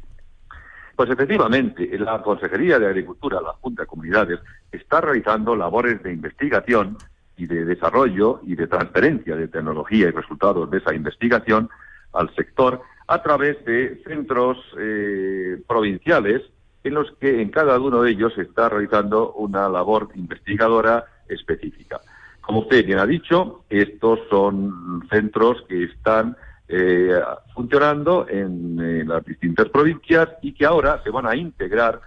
[1.01, 4.39] Pues efectivamente, la Consejería de Agricultura, la Junta de Comunidades,
[4.71, 6.95] está realizando labores de investigación
[7.35, 11.71] y de desarrollo y de transferencia de tecnología y resultados de esa investigación
[12.13, 16.43] al sector a través de centros eh, provinciales
[16.83, 21.99] en los que en cada uno de ellos se está realizando una labor investigadora específica.
[22.41, 26.37] Como usted bien ha dicho, estos son centros que están
[26.73, 27.19] eh,
[27.53, 31.99] funcionando en, las distintas provincias y que ahora se van a integrar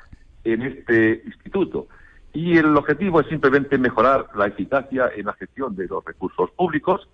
[0.42, 1.86] en este instituto.
[2.32, 7.06] Y el objetivo es simplemente mejorar la eficacia en la gestión de los recursos públicos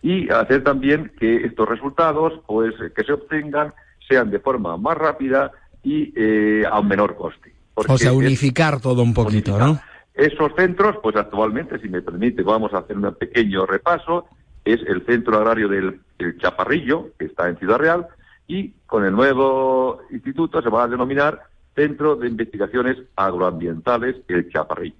[0.00, 3.74] y hacer también que estos resultados, pues, que se obtengan,
[4.08, 7.52] sean de forma más rápida y eh, a un menor coste.
[7.74, 9.78] o sea, unificar todo un poquito, ¿no?
[10.14, 14.26] Esos centros, pues actualmente, si me permite, vamos a hacer un pequeño repaso.
[14.64, 16.00] Es el Centro Agrario del,
[16.38, 18.06] Chaparrillo, que está en Ciudad Real,
[18.46, 21.42] y con el nuevo instituto se va a denominar
[21.74, 24.96] Centro de Investigaciones Agroambientales El Chaparrillo.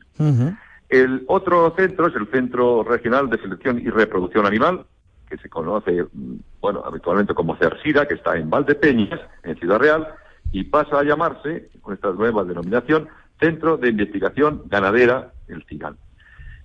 [0.89, 4.87] El otro centro es el Centro Regional de Selección y Reproducción Animal,
[5.29, 10.09] que se conoce, mm, bueno, habitualmente como CERSIDA, que está en Valdepeñas, en Ciudad Real,
[10.53, 15.97] y pasa a llamarse, con esta nueva denominación, Centro de Investigación Ganadera, el CIGAN.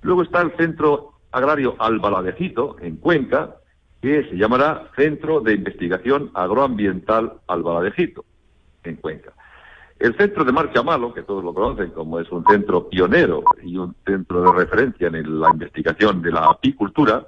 [0.01, 3.55] Luego está el Centro Agrario Albaladejito, en Cuenca,
[4.03, 8.25] que se llamará Centro de Investigación Agroambiental Albaladejito,
[8.83, 9.31] en Cuenca.
[9.97, 13.77] El Centro de Marcha Malo, que todos lo conocen como es un centro pionero y
[13.77, 17.25] un centro de referencia en la investigación de la apicultura,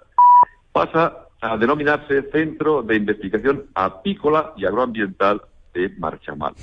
[0.73, 6.55] pasa a denominarse Centro de Investigación Apícola y Agroambiental de Marchamal.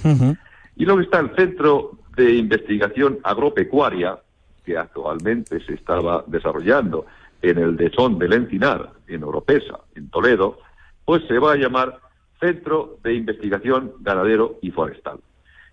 [0.76, 4.18] Y luego está el Centro de Investigación Agropecuaria,
[4.62, 7.06] que actualmente se estaba desarrollando
[7.42, 10.58] en el Desón del Encinar, en Oropesa, en Toledo,
[11.04, 11.98] pues se va a llamar
[12.40, 15.18] Centro de Investigación Ganadero y Forestal.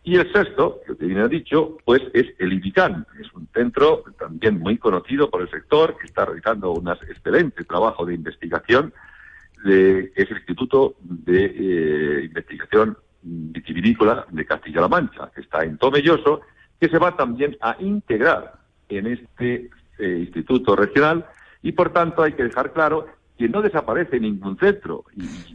[0.03, 3.05] Y el sexto, que usted bien ha dicho, pues es el IBICAN.
[3.19, 8.05] Es un centro también muy conocido por el sector, que está realizando un excelente trabajo
[8.05, 8.93] de investigación,
[9.63, 15.77] de, que es el Instituto de eh, Investigación Vitivinícola de Castilla-La Mancha, que está en
[15.77, 16.41] Tomelloso,
[16.79, 18.53] que se va también a integrar
[18.88, 21.25] en este eh, instituto regional
[21.62, 23.06] y por tanto hay que dejar claro
[23.39, 25.06] que no desaparece ningún centro.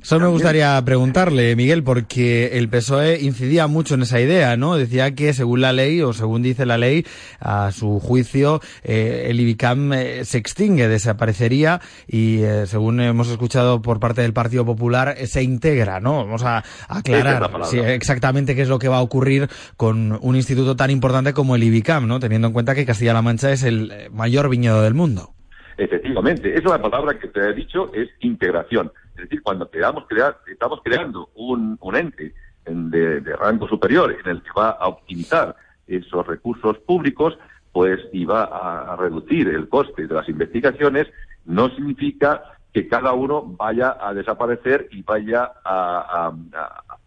[0.03, 4.77] Eso me gustaría preguntarle, Miguel, porque el PSOE incidía mucho en esa idea, ¿no?
[4.77, 7.05] Decía que según la ley, o según dice la ley,
[7.41, 13.83] a su juicio, eh, el IBICAM eh, se extingue, desaparecería y, eh, según hemos escuchado
[13.83, 16.25] por parte del Partido Popular, se integra, ¿no?
[16.25, 20.91] Vamos a, aclarar exactamente qué es lo que va a ocurrir con un instituto tan
[20.91, 22.19] importante como el IBICAM, ¿no?
[22.19, 25.34] Teniendo en cuenta que Castilla-La Mancha es el mayor viñedo del mundo.
[25.77, 28.93] Efectivamente, esa es la palabra que te he dicho, es integración.
[29.17, 30.05] Es decir, cuando creamos,
[30.47, 32.35] estamos creando un, ente
[32.67, 35.57] de, rango superior en el que va a optimizar
[35.87, 37.37] esos recursos públicos,
[37.73, 41.09] pues y va a, reducir el coste de las investigaciones,
[41.45, 46.33] no significa que cada uno vaya a desaparecer y vaya a,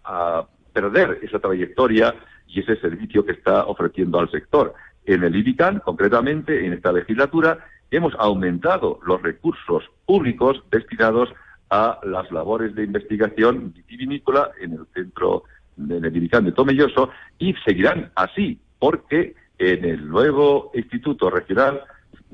[0.03, 2.15] a perder esa trayectoria
[2.47, 4.73] y ese servicio que está ofreciendo al sector.
[5.05, 7.59] En el IBICAN, concretamente, en esta legislatura,
[7.91, 11.29] hemos aumentado los recursos públicos destinados
[11.69, 15.43] a las labores de investigación vitivinícola en el centro
[15.75, 21.81] de el de Tomelloso y seguirán así, porque en el nuevo instituto regional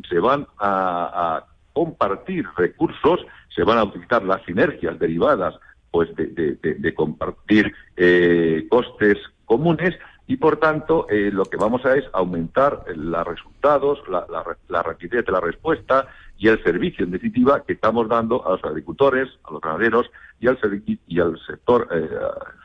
[0.10, 5.56] se van a, compartir recursos, se van a utilizar las sinergias derivadas
[5.90, 9.96] pues de, compartir eh, costes comunes
[10.28, 14.26] y por tanto eh, lo que vamos a es aumentar los resultados, la,
[14.70, 16.08] la, rapidez de la respuesta
[16.38, 20.10] y el servicio en definitiva que estamos dando a los agricultores, a los ganaderos
[20.40, 20.58] y al,
[21.08, 22.10] y al sector eh,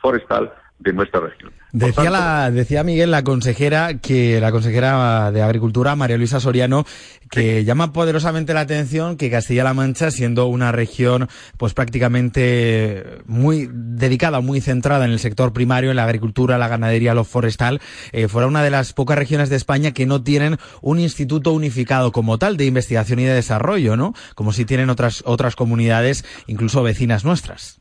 [0.01, 1.51] forestal de nuestra región.
[1.71, 6.85] Decía, la, decía Miguel, la consejera, que la consejera de Agricultura, María Luisa Soriano,
[7.29, 14.39] que llama poderosamente la atención que Castilla-La Mancha, siendo una región pues prácticamente muy dedicada,
[14.39, 17.81] muy centrada en el sector primario, en la agricultura, la ganadería, lo forestal,
[18.13, 22.11] eh, fuera una de las pocas regiones de España que no tienen un instituto unificado
[22.11, 24.13] como tal de investigación y de desarrollo, ¿no?
[24.33, 27.79] Como si tienen otras, otras comunidades, incluso vecinas nuestras.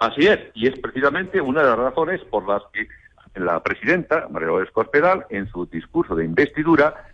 [0.00, 2.88] Así es, y es precisamente una de las razones por las que
[3.34, 7.04] la presidenta, María López Cospedal, en su discurso de investidura,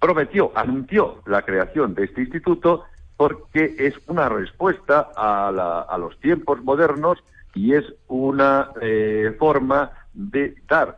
[0.00, 2.84] prometió, anunció la creación de este instituto
[3.18, 7.18] porque es una respuesta a, los tiempos modernos
[7.54, 10.96] y es una eh, forma de dar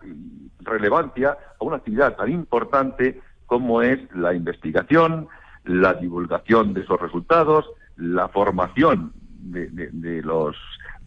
[0.60, 5.26] relevancia a una actividad tan importante como es la investigación,
[5.64, 10.56] la divulgación de esos resultados, la formación de los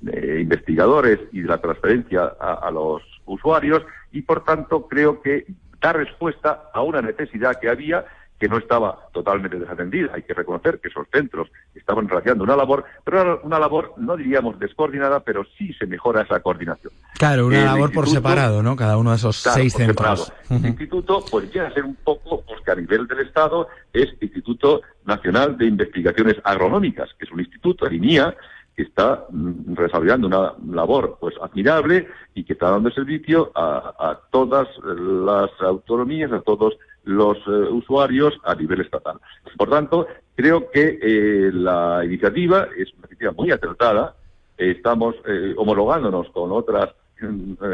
[0.04, 5.46] de investigadores y de la transferencia a, los usuarios y por tanto creo que
[5.82, 8.06] da respuesta a una necesidad que había
[8.38, 10.12] que no estaba totalmente desatendida.
[10.14, 14.60] Hay que reconocer que esos centros estaban realizando una labor, pero una labor, no diríamos
[14.60, 16.92] descoordinada, pero sí se mejora esa coordinación.
[17.18, 18.76] Claro, una labor por separado, ¿no?
[18.76, 20.34] Cada uno de esos seis centros.
[20.50, 24.82] El instituto, pues llega a ser un poco, porque a nivel del Estado es Instituto
[25.06, 31.18] Nacional de Investigaciones Agronómicas, que es un instituto, línea que está mm, desarrollando una labor
[31.20, 37.52] pues admirable y que está dando servicio a, todas las autonomías, a todos los eh,
[37.70, 39.20] usuarios a nivel estatal.
[39.58, 44.16] Por tanto, creo que eh, la iniciativa es una iniciativa muy acertada
[44.56, 45.16] estamos
[45.58, 46.90] homologándonos con otras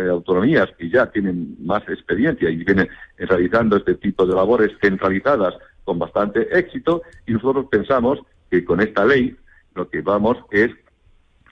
[0.10, 2.88] autonomías que ya tienen más experiencia y vienen
[3.18, 8.20] realizando este tipo de labores centralizadas con bastante éxito y nosotros pensamos
[8.50, 9.36] que con esta ley
[9.76, 10.72] lo que vamos es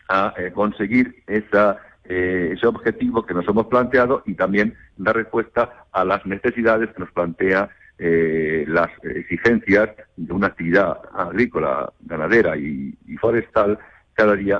[0.09, 1.77] a conseguir esa
[2.09, 7.01] eh, ese objetivo que nos hemos planteado y también dar respuesta a las necesidades que
[7.01, 13.77] nos plantea eh, las exigencias de una actividad agrícola, ganadera y forestal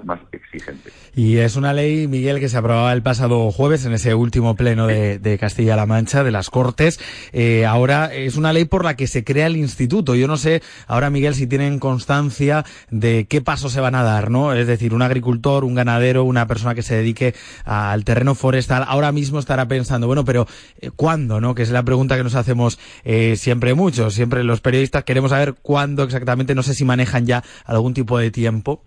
[0.04, 0.92] más exigente.
[1.16, 4.86] Y es una ley, Miguel, que se aprobaba el pasado jueves en ese último pleno
[4.86, 7.00] de, Castilla-La Mancha, de las Cortes.
[7.34, 10.14] Eh, ahora es una ley por la que se crea el instituto.
[10.14, 14.30] Yo no sé, ahora, Miguel, si tienen constancia de qué pasos se van a dar,
[14.30, 14.54] ¿no?
[14.54, 17.34] Es decir, un agricultor, un ganadero, una persona que se dedique
[17.66, 20.46] al terreno forestal, ahora mismo estará pensando, bueno, pero
[20.80, 21.56] eh, ¿cuándo, no?
[21.56, 25.56] Que es la pregunta que nos hacemos eh, siempre muchos, siempre los periodistas queremos saber
[25.56, 28.84] cuándo exactamente, no sé si manejan ya algún tipo de tiempo.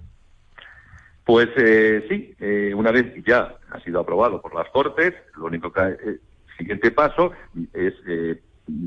[1.31, 5.72] Pues eh, sí, eh, una vez ya ha sido aprobado por las Cortes, lo único
[5.72, 6.18] que eh,
[6.59, 7.31] siguiente paso
[7.72, 7.95] es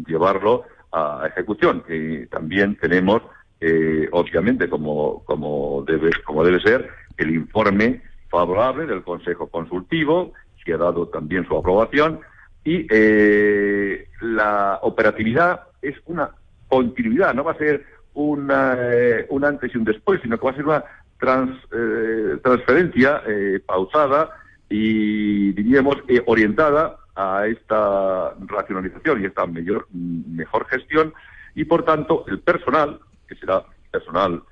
[0.05, 1.85] llevarlo a ejecución.
[2.29, 3.21] también tenemos,
[4.11, 10.33] obviamente, como, como, debe, como debe ser, el informe favorable del Consejo Consultivo,
[10.65, 12.19] que ha dado también su aprobación,
[12.65, 12.87] y
[14.19, 16.29] la operatividad es una
[16.67, 17.85] continuidad, no va a ser
[18.15, 18.77] una,
[19.29, 20.83] un antes y un después, sino que va a ser una
[21.23, 24.29] eh, transferencia eh, pausada
[24.69, 31.13] y, diríamos, eh, orientada a esta racionalización y esta mayor, mejor gestión
[31.55, 34.43] y, por tanto, el personal, que será personal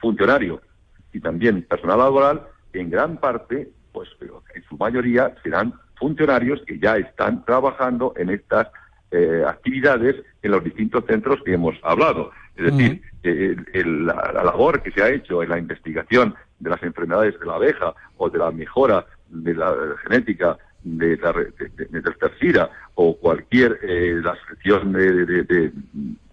[0.00, 0.60] funcionario
[1.12, 4.08] y también personal laboral, en gran parte, pues
[4.54, 8.68] en su mayoría serán funcionarios que ya están trabajando en estas
[9.44, 12.30] actividades en los distintos centros que hemos hablado.
[12.56, 17.38] Es decir, eh, la, labor que se ha hecho en la investigación de las enfermedades
[17.38, 23.78] de la abeja o de la mejora de la genética de la de, o cualquier
[23.82, 25.72] eh, la sección de,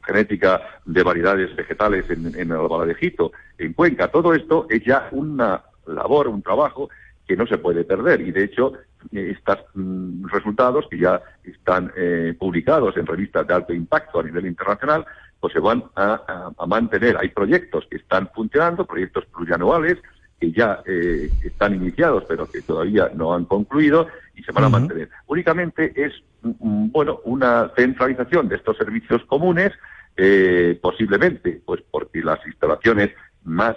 [0.06, 5.64] genética de variedades vegetales en, en el Valadejito, en Cuenca, todo esto es ya una
[5.86, 6.90] labor, un trabajo
[7.28, 8.74] que no se puede perder y de hecho
[9.12, 14.46] estos mm, resultados que ya están eh, publicados en revistas de alto impacto a nivel
[14.46, 15.06] internacional
[15.40, 17.18] pues se van a, mantener.
[17.18, 19.98] Hay proyectos que están funcionando, proyectos plurianuales
[20.40, 24.70] que ya eh, están iniciados pero que todavía no han concluido y se van a
[24.70, 25.10] mantener.
[25.28, 29.74] Únicamente es, mm, mm, bueno, una centralización de estos servicios comunes,
[30.16, 33.12] eh, posiblemente, pues porque las instalaciones
[33.44, 33.76] más,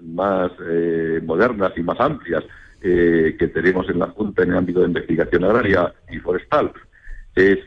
[0.00, 2.44] más eh, modernas y más amplias
[2.80, 6.72] que tenemos en la Junta en el ámbito de investigación agraria y forestal
[7.34, 7.58] es,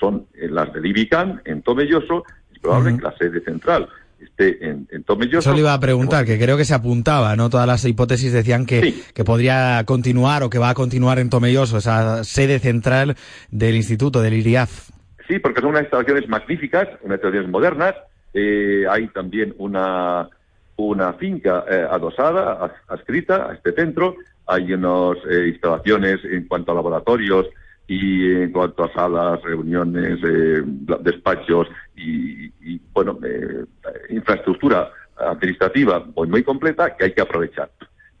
[0.00, 2.24] son las de Ibican, en Tomelloso,
[2.60, 3.88] probable que la sede central
[4.20, 5.48] esté en, en Tomelloso.
[5.50, 7.50] Eso le iba a preguntar, que creo que se apuntaba, ¿no?
[7.50, 11.78] Todas las hipótesis decían que, que podría continuar o que va a continuar en Tomelloso,
[11.78, 13.16] esa sede central
[13.50, 14.90] del instituto, del IRIAF.
[15.28, 17.94] Sí, porque son unas instalaciones magníficas, unas instalaciones modernas.
[18.34, 20.28] Eh, hay también una,
[20.76, 24.16] una finca eh, adosada, adscrita a este centro.
[24.48, 27.46] Hay unas eh, instalaciones en cuanto a laboratorios
[27.86, 30.62] y en cuanto a salas, reuniones, eh,
[31.00, 33.64] despachos y, bueno, eh,
[34.10, 37.70] infraestructura administrativa muy, muy completa que hay que aprovechar.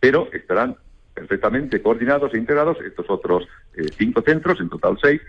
[0.00, 0.76] Pero estarán
[1.14, 3.46] perfectamente coordinados e integrados estos otros
[3.96, 5.20] cinco centros, en total seis,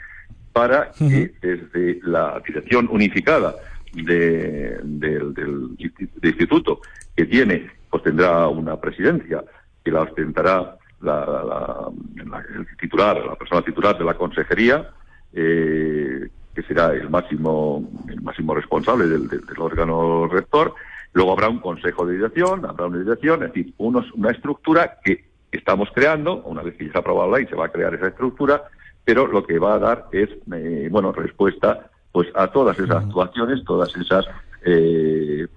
[0.54, 3.56] para que desde la dirección unificada
[3.94, 5.76] del,
[6.22, 6.82] instituto,
[7.16, 9.44] que tiene, pues tendrá una presidencia
[9.84, 14.90] que la ostentará la, el titular, la persona titular de la consejería,
[15.34, 20.74] eh, que será el máximo, el máximo responsable del, órgano rector.
[21.14, 25.26] Luego habrá un consejo de dirección, habrá una dirección, es decir, unos, una estructura que
[25.52, 27.94] estamos creando, una vez que ya se ha aprobado la ley, se va a crear
[27.94, 28.64] esa estructura,
[29.04, 33.64] pero lo que va a dar es, eh, bueno, respuesta pues a todas esas actuaciones,
[33.66, 34.26] todas esas
[34.66, 35.48] eh,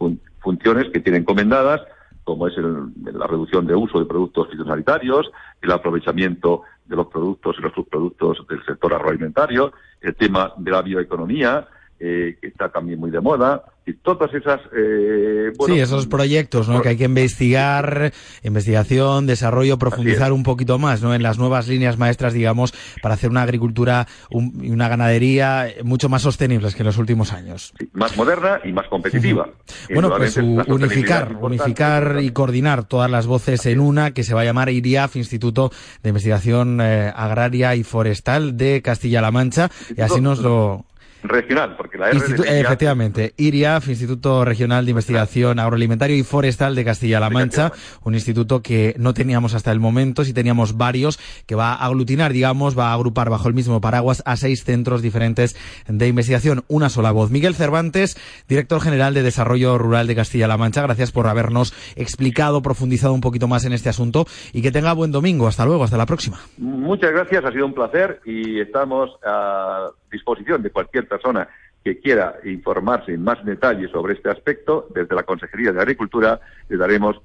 [0.41, 1.81] funciones que tienen encomendadas
[2.25, 7.63] como es la reducción de uso de productos fitosanitarios, el aprovechamiento de los productos y
[7.63, 11.67] los subproductos del sector agroalimentario, el tema de la bioeconomía,
[12.05, 14.61] eh, que está también muy de moda, y todas esas...
[14.77, 16.83] Eh, sí, esos proyectos ¿no?
[16.83, 21.15] que hay que investigar, investigación, desarrollo, profundizar un poquito más ¿no?
[21.15, 26.23] en las nuevas líneas maestras, digamos, para hacer una agricultura y una ganadería mucho más
[26.23, 27.73] sostenibles que en los últimos años.
[27.93, 29.49] más moderna y más competitiva.
[29.93, 34.45] Bueno, pues unificar, unificar y coordinar todas las voces en una que se va a
[34.45, 35.71] llamar IRIAF, Instituto
[36.03, 40.85] de Investigación eh, Agraria y Forestal de Castilla-La Mancha, y así nos lo
[41.23, 42.19] regional, porque la R
[42.61, 48.95] Efectivamente, IRIAF, Instituto Regional de Investigación Agroalimentario y Forestal de Castilla-La Mancha, un instituto que
[48.99, 52.95] no teníamos hasta el momento, si teníamos varios, que va a aglutinar, digamos, va a
[52.95, 55.57] agrupar bajo el mismo paraguas a seis centros diferentes
[55.87, 57.31] de investigación, una sola voz.
[57.31, 58.17] Miguel Cervantes,
[58.49, 63.49] director general de Desarrollo Rural de Castilla-La Mancha, gracias por habernos explicado, profundizado un poquito
[63.49, 65.47] más en este asunto y que tenga buen domingo.
[65.47, 66.41] Hasta luego, hasta la próxima.
[66.59, 71.49] Muchas gracias, ha sido un placer y estamos a disposición de cualquier persona
[71.85, 76.77] que quiera informarse en más detalle sobre este aspecto, desde la Consejería de Agricultura le
[76.77, 77.17] daremos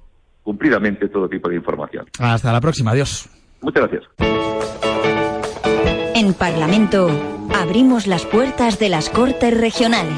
[0.42, 2.06] cumplidamente todo tipo de información.
[2.18, 3.28] Hasta la próxima, adiós.
[3.60, 4.04] Muchas gracias.
[6.14, 7.08] En Parlamento
[7.54, 10.16] abrimos las puertas de las Cortes Regionales.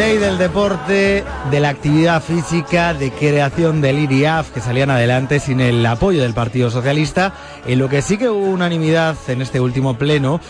[0.00, 5.60] Ley del deporte, de la actividad física, de creación del IRIAF, que salían adelante sin
[5.60, 7.34] el apoyo del Partido Socialista,
[7.66, 10.40] en lo que sí que hubo unanimidad en este último pleno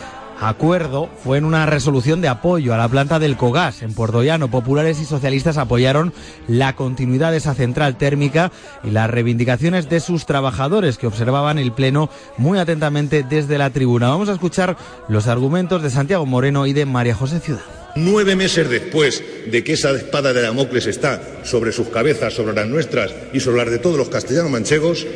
[0.41, 4.53] acuerdo fue en una resolución de apoyo a la planta del Cogas en Puerto Llano.
[4.53, 6.13] Populares y socialistas apoyaron
[6.47, 8.53] la continuidad de esa central térmica
[8.85, 14.11] y las reivindicaciones de sus trabajadores que observaban el pleno muy atentamente desde la tribuna.
[14.11, 14.77] Vamos a escuchar
[15.09, 17.80] los argumentos de Santiago Moreno y de María José Ciudad.
[17.97, 22.69] Nueve meses después de que esa espada de Damocles está sobre sus cabezas, sobre las
[22.69, 25.07] nuestras y sobre las de todos los castellanos manchegos,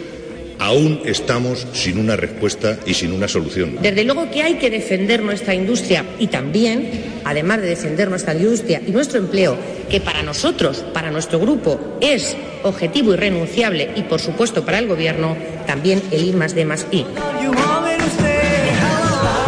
[0.58, 3.78] aún estamos sin una respuesta y sin una solución.
[3.80, 8.80] Desde luego que hay que defender nuestra industria y también, además de defender nuestra industria
[8.86, 9.56] y nuestro empleo,
[9.90, 15.36] que para nosotros, para nuestro grupo, es objetivo irrenunciable y, por supuesto, para el Gobierno,
[15.66, 17.04] también el I más D más I.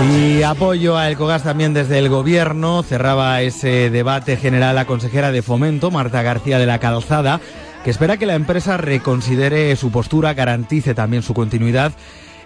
[0.04, 2.82] Y apoyo a Elcogas también desde el Gobierno.
[2.82, 7.40] Cerraba ese debate general la consejera de Fomento, Marta García de la Calzada
[7.86, 11.92] que espera que la empresa reconsidere su postura, garantice también su continuidad.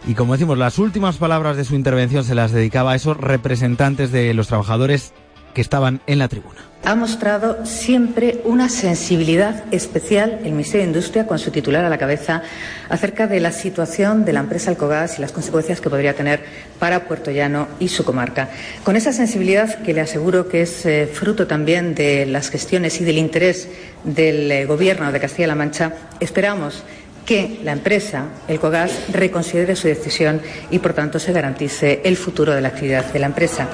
[0.06, 4.12] Y como decimos, las últimas palabras de su intervención se las dedicaba a esos representantes
[4.12, 5.14] de los trabajadores
[5.54, 6.70] que estaban en la tribuna.
[6.82, 11.98] Ha mostrado siempre una sensibilidad especial el Ministerio de Industria, con su titular a la
[11.98, 12.42] cabeza,
[12.88, 16.42] acerca de la situación de la empresa Alcogas y las consecuencias que podría tener
[16.78, 18.48] para Puerto Llano y su comarca.
[18.82, 23.04] Con esa sensibilidad que le aseguro que es eh, fruto también de las gestiones y
[23.04, 23.68] del interés
[24.02, 26.82] del eh, Gobierno de Castilla-La Mancha, esperamos
[27.26, 30.40] que la empresa, el COGAS, reconsidere su decisión
[30.70, 33.68] y, por tanto, se garantice el futuro de la actividad de la empresa.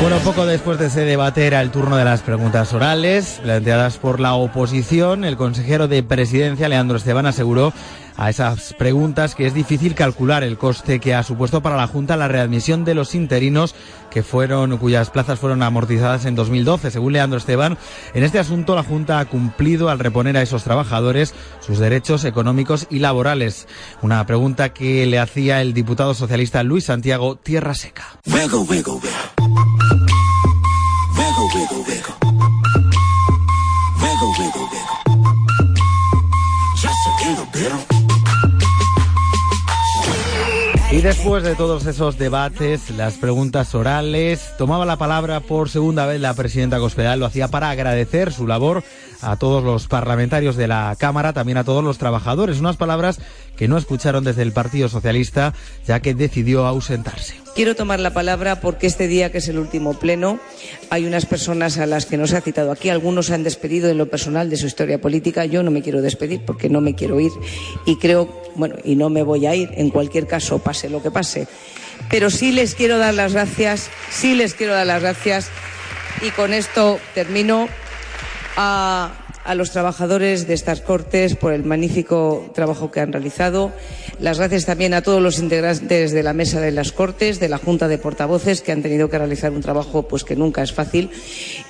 [0.00, 4.20] Bueno, poco después de ese debate era el turno de las preguntas orales planteadas por
[4.20, 5.24] la oposición.
[5.24, 7.72] El consejero de presidencia, Leandro Esteban, aseguró
[8.16, 12.16] a esas preguntas que es difícil calcular el coste que ha supuesto para la Junta
[12.16, 13.74] la readmisión de los interinos
[14.10, 16.90] que fueron, cuyas plazas fueron amortizadas en 2012.
[16.90, 17.78] Según Leandro Esteban,
[18.14, 22.86] en este asunto la Junta ha cumplido al reponer a esos trabajadores sus derechos económicos
[22.90, 23.68] y laborales.
[24.02, 28.18] Una pregunta que le hacía el diputado socialista Luis Santiago Tierra Seca.
[40.98, 46.20] Y después de todos esos debates, las preguntas orales, tomaba la palabra por segunda vez
[46.20, 47.20] la presidenta Cospedal.
[47.20, 48.82] Lo hacía para agradecer su labor
[49.20, 52.58] a todos los parlamentarios de la Cámara, también a todos los trabajadores.
[52.58, 53.20] Unas palabras
[53.56, 55.54] que no escucharon desde el Partido Socialista,
[55.86, 57.34] ya que decidió ausentarse.
[57.54, 60.40] Quiero tomar la palabra porque este día, que es el último pleno,
[60.90, 62.88] hay unas personas a las que nos ha citado aquí.
[62.88, 65.44] Algunos se han despedido en lo personal de su historia política.
[65.44, 67.32] Yo no me quiero despedir porque no me quiero ir
[67.86, 68.28] y creo,
[68.58, 71.46] bueno, y no me voy a ir en cualquier caso, pase lo que pase.
[72.10, 75.48] Pero sí les quiero dar las gracias, sí les quiero dar las gracias
[76.20, 77.68] y con esto termino
[78.56, 79.10] a
[79.54, 83.72] los trabajadores de estas Cortes por el magnífico trabajo que han realizado.
[84.20, 87.58] Las gracias también a todos los integrantes de la mesa de las Cortes, de la
[87.58, 91.10] Junta de Portavoces, que han tenido que realizar un trabajo pues que nunca es fácil.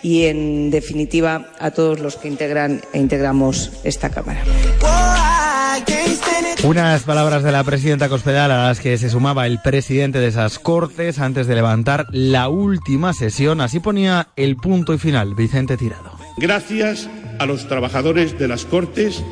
[0.03, 4.43] Y, en definitiva, a todos los que integran e integramos esta Cámara.
[6.65, 10.59] Unas palabras de la presidenta Cospedal a las que se sumaba el presidente de esas
[10.59, 13.61] Cortes antes de levantar la última sesión.
[13.61, 16.13] Así ponía el punto y final Vicente Tirado.
[16.37, 17.09] Gracias
[17.39, 19.23] a los trabajadores de las Cortes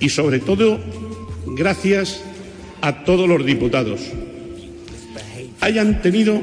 [0.00, 0.80] y, sobre todo,
[1.46, 2.22] gracias
[2.80, 4.00] a todos los diputados.
[5.60, 6.40] Hayan tenido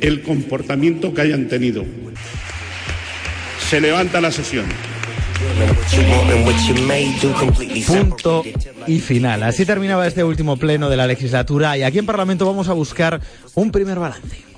[0.00, 1.84] el comportamiento que hayan tenido.
[3.70, 4.66] Se levanta la sesión.
[7.86, 8.44] Punto
[8.86, 9.42] y final.
[9.42, 13.20] Así terminaba este último pleno de la legislatura y aquí en Parlamento vamos a buscar
[13.54, 14.48] un primer balance.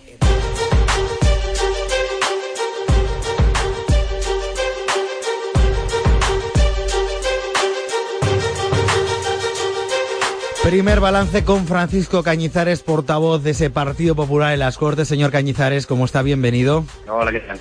[10.62, 15.09] Primer balance con Francisco Cañizares, portavoz de ese Partido Popular en las Cortes.
[15.09, 16.20] Señor Cañizares, ¿cómo está?
[16.20, 16.84] Bienvenido.
[17.09, 17.59] Hola, ¿qué tal?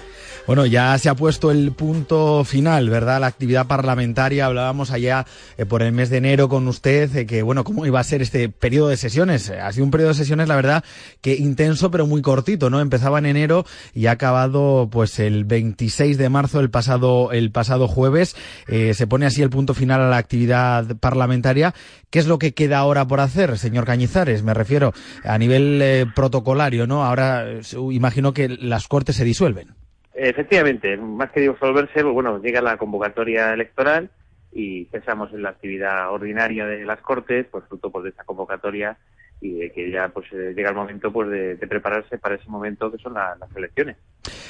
[0.50, 3.22] Bueno, ya se ha puesto el punto final, ¿verdad?
[3.22, 4.48] La actividad parlamentaria.
[4.48, 5.28] Hablábamos allá
[5.60, 8.24] eh, por el mes de enero con usted, de que, bueno, cómo iba a ser
[8.24, 9.52] este periodo de sesiones.
[9.52, 10.84] Ha sido un periodo de sesiones, la verdad,
[11.22, 12.82] que intenso, pero muy cortito, ¿no?
[12.82, 17.88] Empezaba en enero y ha acabado, pues, el 26 de marzo, el pasado, el pasado
[17.88, 18.36] jueves.
[18.68, 21.76] Eh, se pone así el punto final a la actividad parlamentaria.
[22.10, 24.42] ¿Qué es lo que queda ahora por hacer, señor Cañizares?
[24.42, 24.94] Me refiero
[25.24, 27.06] a nivel eh, protocolario, ¿no?
[27.06, 27.46] Ahora
[27.92, 29.79] imagino que las cortes se disuelven.
[30.22, 34.10] Efectivamente, más que disolverse, pues bueno, llega la convocatoria electoral
[34.52, 38.98] y pensamos en la actividad ordinaria de las Cortes, pues fruto pues, de esa convocatoria
[39.40, 42.92] y de que ya pues eh, llega el momento pues de, prepararse para ese momento
[42.92, 43.96] que son las elecciones.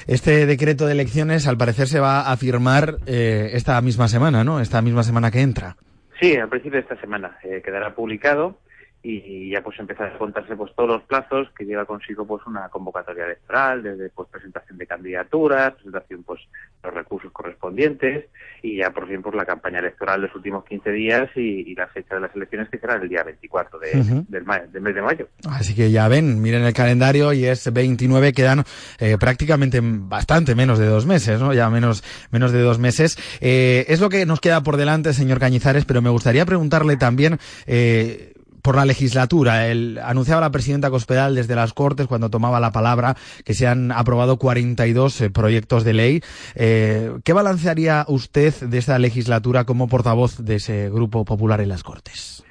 [0.07, 4.59] Este decreto de elecciones al parecer se va a firmar eh, esta misma semana, ¿no?
[4.61, 5.76] Esta misma semana que entra.
[6.20, 8.57] Sí, al principio de esta semana eh, quedará publicado
[9.02, 12.68] y ya pues empezar a contarse pues todos los plazos que lleva consigo pues una
[12.68, 16.41] convocatoria electoral desde pues presentación de candidaturas presentación pues
[16.84, 18.26] los recursos correspondientes
[18.62, 21.88] y ya por fin pues la campaña electoral de los últimos 15 días y, la
[21.88, 25.30] fecha de las elecciones que será el día 24 de, del, mes de mayo.
[25.50, 28.66] Así que ya ven miren el calendario y es 29 quedan
[29.00, 33.18] eh, prácticamente bastante menos de dos meses no ya menos menos de dos meses.
[33.39, 37.38] Eh, es lo que nos queda por delante señor Cañizares pero me gustaría preguntarle también
[37.66, 39.68] eh, por la legislatura.
[39.68, 43.91] El, anunciaba la presidenta Cospedal desde las Cortes cuando tomaba la palabra que se han
[43.91, 46.22] aprobado 42 eh, proyectos de ley.
[46.55, 51.84] Eh, ¿Qué balancearía usted de esta legislatura como portavoz de ese grupo popular en las
[51.84, 52.43] Cortes?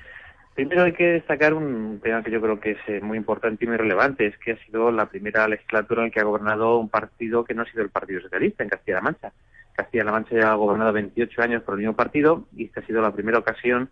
[0.58, 3.68] Primero hay que destacar un tema que yo creo que es eh, muy importante y
[3.68, 7.44] muy relevante, es que ha sido la primera legislatura en que ha gobernado un partido
[7.44, 9.32] que no ha sido el Partido Socialista en Castilla-La Mancha.
[9.74, 13.00] Castilla-La Mancha ya ha gobernado 28 años por el mismo partido y esta ha sido
[13.00, 13.88] la primera ocasión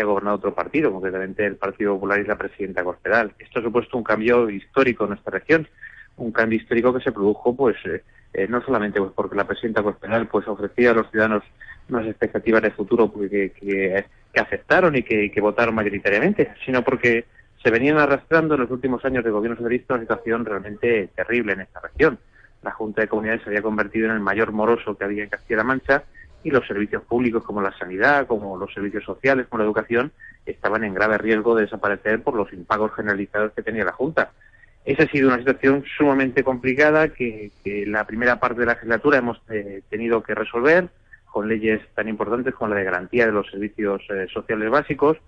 [0.00, 3.34] que ha gobernado otro partido, concretamente el Partido Popular y la presidenta Cospedal.
[3.38, 5.68] Esto ha supuesto un cambio histórico en nuestra región,
[6.16, 9.82] un cambio histórico que se produjo pues eh, eh, no solamente pues, porque la presidenta
[9.82, 11.44] Cospedal pues ofrecía a los ciudadanos
[11.90, 14.04] unas expectativas de futuro que, que,
[14.40, 17.26] aceptaron y que, votaron mayoritariamente, sino porque
[17.62, 21.60] se venían arrastrando en los últimos años de gobierno socialista una situación realmente terrible en
[21.60, 22.18] esta región.
[22.62, 25.64] La Junta de Comunidades se había convertido en el mayor moroso que había en Castilla-La
[25.64, 26.04] Mancha
[26.42, 30.12] y los servicios públicos como la sanidad, como los servicios sociales, como la educación,
[30.46, 34.32] estaban en grave riesgo de desaparecer por los impagos generalizados que tenía la Junta.
[34.84, 39.18] Esa ha sido una situación sumamente complicada que, en la primera parte de la legislatura
[39.18, 40.88] hemos eh, tenido que resolver
[41.26, 45.18] con leyes tan importantes como la de garantía de los servicios eh, sociales básicos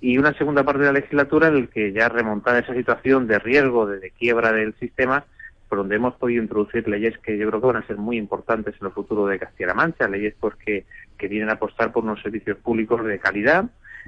[0.00, 3.38] y una segunda parte de la legislatura en la que ya remontada esa situación de
[3.38, 5.24] riesgo, de quiebra del sistema,
[5.70, 8.74] por donde hemos podido introducir leyes que yo creo que van a ser muy importantes
[8.80, 10.84] en el futuro de Castilla-La Mancha, leyes pues que,
[11.16, 13.66] que vienen a apostar por unos servicios públicos de calidad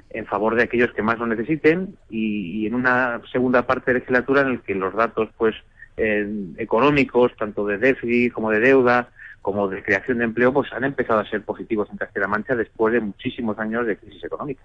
[0.09, 4.41] en favor de aquellos que más lo necesiten y, en una segunda parte de legislatura
[4.41, 5.55] en la que los datos pues
[5.95, 9.09] eh, económicos, tanto de déficit como de deuda,
[9.41, 12.93] como de creación de empleo, pues han empezado a ser positivos en Castilla-La Mancha después
[12.93, 14.63] de muchísimos años de crisis económica.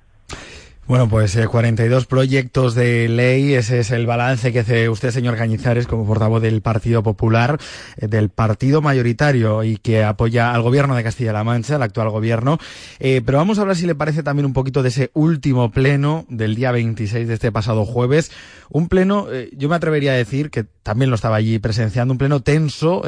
[0.89, 5.37] Bueno, pues 42 eh, proyectos de ley, ese es el balance que hace usted, señor
[5.37, 7.59] Cañizares, como portavoz del Partido Popular,
[7.99, 12.57] eh, del partido mayoritario y que apoya al gobierno de Castilla-La Mancha, el actual gobierno.
[13.01, 16.25] Eh, pero vamos a hablar, si le parece, también un poquito de ese último pleno
[16.31, 18.33] del día 26 de este pasado jueves.
[18.71, 22.41] Un pleno, yo me atrevería a decir, que también lo estaba allí presenciando, un pleno
[22.41, 23.03] tenso.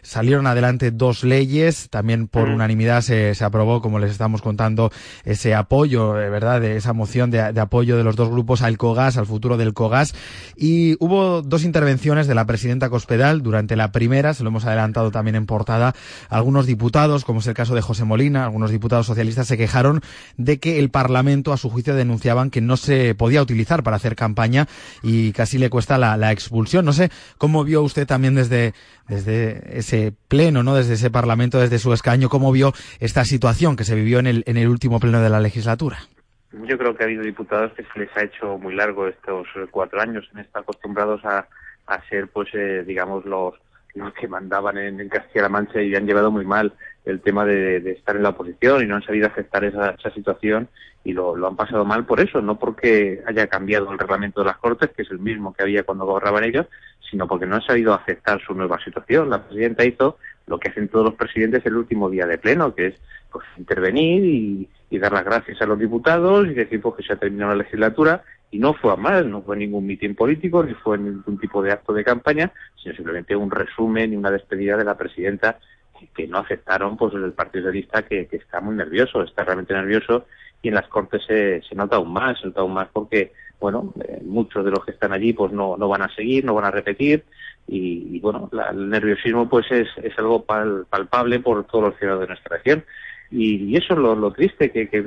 [0.00, 4.90] salieron adelante dos leyes, también por unanimidad se, se aprobó, como les estamos contando,
[5.24, 9.24] ese apoyo, ¿verdad?, de esa moción de, apoyo de los dos grupos al COGAS, al
[9.24, 10.14] futuro del COGAS.
[10.56, 13.42] Y hubo dos intervenciones de la presidenta Cospedal.
[13.42, 15.94] Durante la primera, se lo hemos adelantado también en portada,
[16.28, 20.02] algunos diputados, como es el caso de José Molina, algunos diputados socialistas se quejaron
[20.36, 24.16] de que el Parlamento, a su juicio, denunciaban que no se podía utilizar para hacer
[24.16, 24.68] campaña
[25.02, 26.84] y casi le cuesta la, expulsión.
[26.84, 28.74] No sé cómo vio usted también desde,
[29.08, 30.74] desde ese pleno, ¿no?
[30.74, 34.44] Desde ese Parlamento, desde su escaño, cómo vio esta situación que se vivió en el,
[34.46, 36.00] en el último pleno de la legislatura.
[36.52, 40.00] Yo creo que ha habido diputados que se les ha hecho muy largo estos cuatro
[40.00, 40.28] años.
[40.32, 41.46] Han estado acostumbrados a,
[41.86, 43.54] a ser, pues, eh, digamos, los,
[43.94, 46.72] los que mandaban en, Castilla-La Mancha y han llevado muy mal
[47.04, 50.68] el tema de, estar en la oposición y no han sabido aceptar esa, esa situación
[51.04, 54.46] y lo, lo, han pasado mal por eso, no porque haya cambiado el reglamento de
[54.46, 56.66] las Cortes, que es el mismo que había cuando gobernaban ellos,
[57.10, 59.30] sino porque no han sabido aceptar su nueva situación.
[59.30, 62.88] La presidenta hizo lo que hacen todos los presidentes el último día de pleno, que
[62.88, 62.94] es
[63.30, 67.16] pues intervenir y, dar las gracias a los diputados y decir pues, que se ha
[67.16, 70.96] terminado la legislatura y no fue a mal, no fue ningún mitin político ni fue
[70.96, 72.50] ningún tipo de acto de campaña,
[72.82, 75.58] sino simplemente un resumen y una despedida de la presidenta
[76.14, 80.26] que no aceptaron pues el Partido Socialista que, que está muy nervioso, está realmente nervioso
[80.62, 83.92] y en las Cortes se, se nota aún más, se nota aún más porque bueno,
[84.04, 86.66] eh, muchos de los que están allí pues no, no van a seguir, no van
[86.66, 87.24] a repetir
[87.70, 92.56] y, bueno, el nerviosismo pues es, es algo palpable por todos los ciudadanos de nuestra
[92.56, 92.84] región.
[93.30, 95.04] Y, eso es lo, triste, que, que,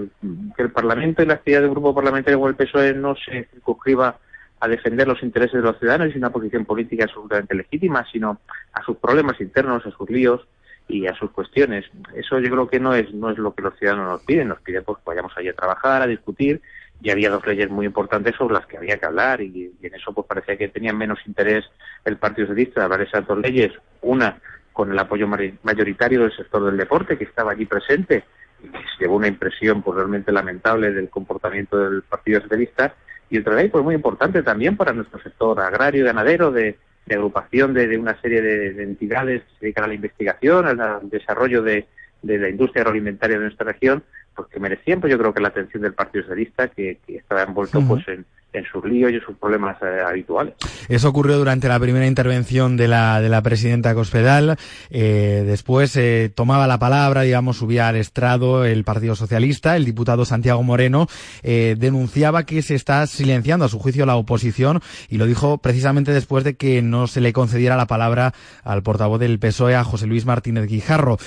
[0.58, 4.18] el Parlamento y la actividad del grupo parlamentario como el PSOE no se circunscriba
[4.60, 8.40] a defender los intereses de los ciudadanos y una posición política absolutamente legítima, sino
[8.74, 10.48] a sus problemas internos, a sus líos
[10.88, 11.86] y a sus cuestiones.
[12.14, 14.62] Eso yo creo que no es no es lo que los ciudadanos nos piden, nos
[14.62, 16.62] piden pues que vayamos allí a trabajar, a discutir
[17.02, 20.14] y había dos leyes muy importantes sobre las que había que hablar y, en eso
[20.14, 21.66] pues parecía que tenían menos interés
[22.06, 24.40] el Partido Socialista de hablar esas dos leyes, una
[24.74, 28.24] con el apoyo mayoritario del sector del deporte que estaba allí presente
[28.64, 32.96] y que se llevó una impresión pues realmente lamentable del comportamiento del Partido Socialista.
[33.30, 36.78] Y otra ley pues muy importante también para nuestro sector agrario y ganadero de,
[37.10, 41.88] agrupación de, una serie de, entidades que se dedican a la investigación, al desarrollo de,
[42.22, 44.04] de la industria agroalimentaria de nuestra región
[44.36, 47.82] pues que merecían, pues yo creo que la atención del Partido Socialista, que, estaba envuelto
[47.88, 50.56] pues en, en sus líos y en sus problemas eh, habituales.
[50.89, 54.58] Eso ocurrió durante la primera intervención de la, de la presidenta Cospedal.
[54.89, 59.76] Eh, después eh, tomaba la palabra, digamos, subía al estrado el Partido Socialista.
[59.76, 61.08] El diputado Santiago Moreno
[61.43, 66.43] denunciaba que se está silenciando a su juicio la oposición y lo dijo precisamente después
[66.43, 68.34] de que no se le concediera la palabra
[68.64, 71.18] al portavoz del PSOE, a José Luis Martínez Guijarro.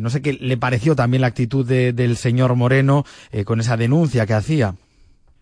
[0.00, 3.04] no sé qué le pareció también la actitud del señor Moreno
[3.44, 4.74] con esa denuncia que hacía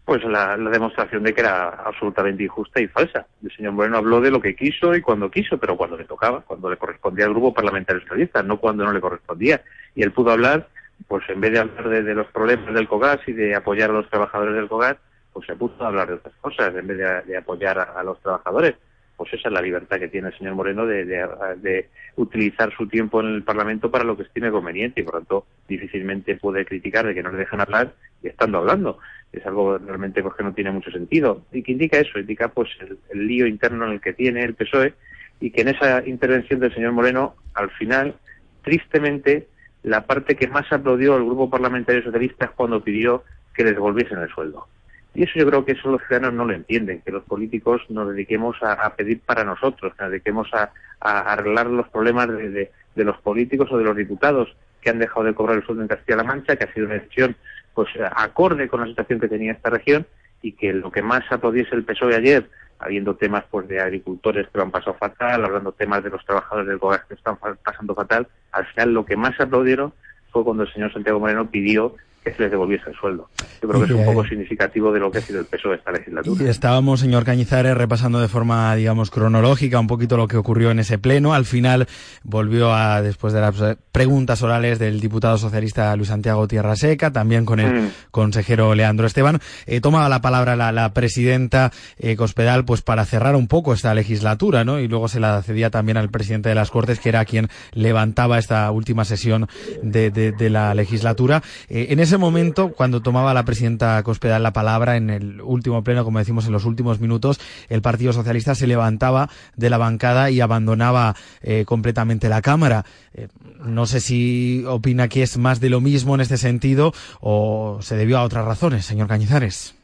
[0.09, 3.27] pues la, demostración de que era absolutamente injusta y falsa.
[3.45, 6.41] El señor Moreno habló de lo que quiso y cuando quiso, pero cuando le tocaba,
[6.41, 9.61] cuando le correspondía al grupo parlamentario socialista, no cuando no le correspondía.
[9.95, 10.67] Y él pudo hablar,
[11.07, 14.09] pues en vez de hablar de, los problemas del COGAS y de apoyar a los
[14.09, 14.97] trabajadores del COGAS,
[15.31, 18.77] pues se puso a hablar de otras cosas en vez de, apoyar a, los trabajadores.
[19.15, 23.21] Pues esa es la libertad que tiene el señor Moreno de, de, utilizar su tiempo
[23.21, 27.15] en el Parlamento para lo que estime conveniente y por tanto difícilmente puede criticar de
[27.15, 27.93] que no le dejan hablar
[28.23, 28.99] y estando hablando
[29.33, 31.43] es algo realmente pues, que no tiene mucho sentido.
[31.53, 32.71] Y que indica eso, indica pues
[33.11, 34.95] el, lío interno en el que tiene el PSOE
[35.41, 38.15] y que en esa intervención del señor Moreno, al final,
[38.63, 39.49] tristemente,
[39.83, 43.23] la parte que más aplaudió al grupo parlamentario socialista es cuando pidió
[43.55, 44.67] que les devolviesen el sueldo.
[45.15, 48.09] Y eso yo creo que eso los ciudadanos no lo entienden, que los políticos nos
[48.11, 50.71] dediquemos a, pedir para nosotros, que nos dediquemos a,
[51.01, 55.35] arreglar los problemas de, de, los políticos o de los diputados que han dejado de
[55.35, 57.37] cobrar el sueldo en Castilla-La Mancha, que ha sido una decisión
[57.79, 60.05] pues acorde con la situación que tenía esta región
[60.43, 62.51] y que lo que más aplaudiese el PSOE ayer,
[62.81, 66.67] habiendo temas pues de agricultores que lo han pasado fatal, hablando temas de los trabajadores
[66.67, 69.93] del gobierno que están pasando fatal, al final lo que más aplaudieron
[70.33, 71.95] fue cuando el señor Santiago Moreno pidió
[72.25, 73.29] que se les devolviese el sueldo.
[73.63, 75.77] Yo creo que es un poco significativo de lo que ha sido el peso de
[75.77, 76.45] esta legislatura.
[76.45, 80.79] Y estábamos, señor Cañizares, repasando de forma, digamos, cronológica un poquito lo que ocurrió en
[80.79, 81.35] ese pleno.
[81.35, 81.87] Al final
[82.23, 83.55] volvió a, después de las
[83.93, 87.91] preguntas orales del diputado socialista Luis Santiago Tierra Seca, también con el mm.
[88.11, 93.47] consejero Leandro Esteban, eh, tomaba la palabra la, presidenta eh, Cospedal pues para cerrar un
[93.47, 94.81] poco esta legislatura, ¿no?
[94.81, 98.39] Y luego se la cedía también al presidente de las Cortes, que era quien levantaba
[98.39, 99.49] esta última sesión
[99.83, 101.43] de, de, la legislatura.
[101.69, 106.05] Eh, en ese momento, cuando tomaba la presidenta Cospedal la palabra en el último pleno,
[106.05, 110.41] como decimos en los últimos minutos, el Partido Socialista se levantaba de la bancada y
[110.41, 112.85] abandonaba eh, completamente la Cámara.
[113.13, 113.29] Eh,
[113.61, 117.97] no sé si opina que es más de lo mismo en este sentido o se
[117.97, 119.75] debió a otras razones, señor Cañizares.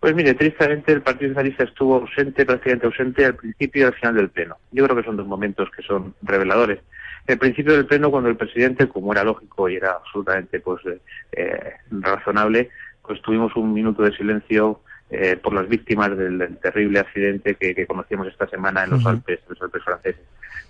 [0.00, 4.14] Pues mire, tristemente el Partido Socialista estuvo ausente, prácticamente ausente al principio y al final
[4.14, 4.56] del pleno.
[4.70, 6.80] Yo creo que son dos momentos que son reveladores
[7.26, 10.82] el principio del pleno cuando el presidente, como era lógico y era absolutamente pues
[11.32, 12.70] eh, razonable,
[13.02, 18.26] pues tuvimos un minuto de silencio eh, por las víctimas del, terrible accidente que, conocíamos
[18.26, 20.22] esta semana en los Alpes, en los Alpes franceses.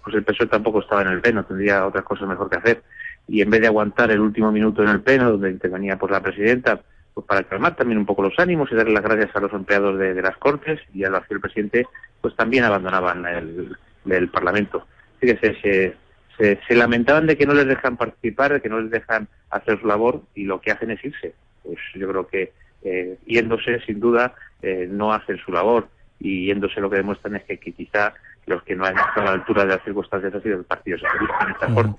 [0.03, 2.83] Pues el PSOE tampoco estaba en el pleno, tendría otras cosas mejor que hacer.
[3.27, 6.21] Y en vez de aguantar el último minuto en el pleno, donde intervenía pues la
[6.21, 6.81] presidenta,
[7.15, 9.99] pues para calmar también un poco los ánimos y darle las gracias a los empleados
[9.99, 11.87] de, las Cortes y a los que el presidente,
[12.21, 13.77] pues también abandonaban el,
[14.11, 14.87] el Parlamento.
[15.21, 15.97] Fíjese, se,
[16.37, 19.87] se, lamentaban de que no les dejan participar, de que no les dejan hacer su
[19.87, 21.35] labor y lo que hacen es irse.
[21.63, 26.81] Pues yo creo que eh, yéndose, sin duda, eh, no hacen su labor y yéndose
[26.81, 28.15] lo que demuestran es que, quizá
[28.47, 30.99] los que no han estado a la altura de las circunstancias ha sido el Partido
[30.99, 31.95] Socialista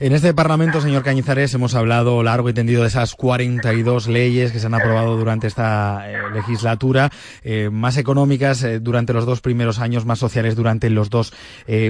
[0.00, 4.58] en este Parlamento, señor Cañizares, hemos hablado largo y tendido de esas 42 leyes que
[4.58, 7.10] se han aprobado durante esta eh, legislatura,
[7.42, 11.34] eh, más económicas eh, durante los dos primeros años, más sociales durante los dos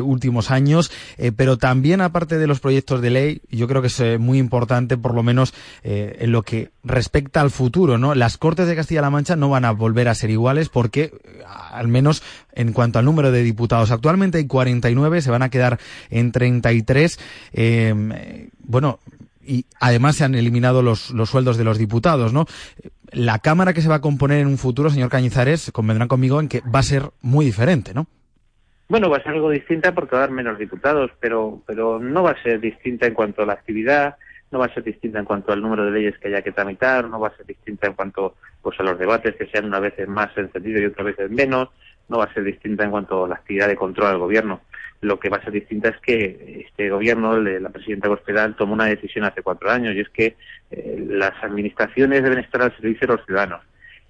[0.03, 0.91] últimos años,
[1.37, 5.15] pero también aparte de los proyectos de ley, yo creo que es muy importante, por
[5.15, 8.15] lo menos en lo que respecta al futuro, ¿no?
[8.15, 11.13] Las Cortes de Castilla-La Mancha no van a volver a ser iguales porque,
[11.73, 12.23] al menos
[12.53, 15.79] en cuanto al número de diputados, actualmente hay 49, se van a quedar
[16.11, 17.19] en 33.
[17.53, 19.01] Eh, bueno,
[19.43, 22.47] y además se han eliminado los, los sueldos de los diputados, ¿no?
[23.13, 26.49] La Cámara que se va a componer en un futuro, señor Cañizares, convendrán conmigo en
[26.49, 28.07] que va a ser muy diferente, ¿no?
[28.89, 32.23] Bueno, va a ser algo distinta porque va a haber menos diputados, pero, pero no
[32.25, 34.17] va a ser distinta en cuanto a la actividad,
[34.51, 37.09] no va a ser distinta en cuanto al número de leyes que haya que tramitar,
[37.09, 39.95] no va a ser distinta en cuanto pues a los debates que sean una vez
[40.09, 41.69] más encendidos y otra vez menos,
[42.11, 44.61] no va a ser distinta en cuanto a la actividad de control del gobierno.
[45.01, 48.87] Lo que va a ser distinta es que este gobierno, la presidenta Hospital, tomó una
[48.87, 50.37] decisión hace cuatro años y es que
[50.71, 53.63] eh, las administraciones deben estar al servicio de los ciudadanos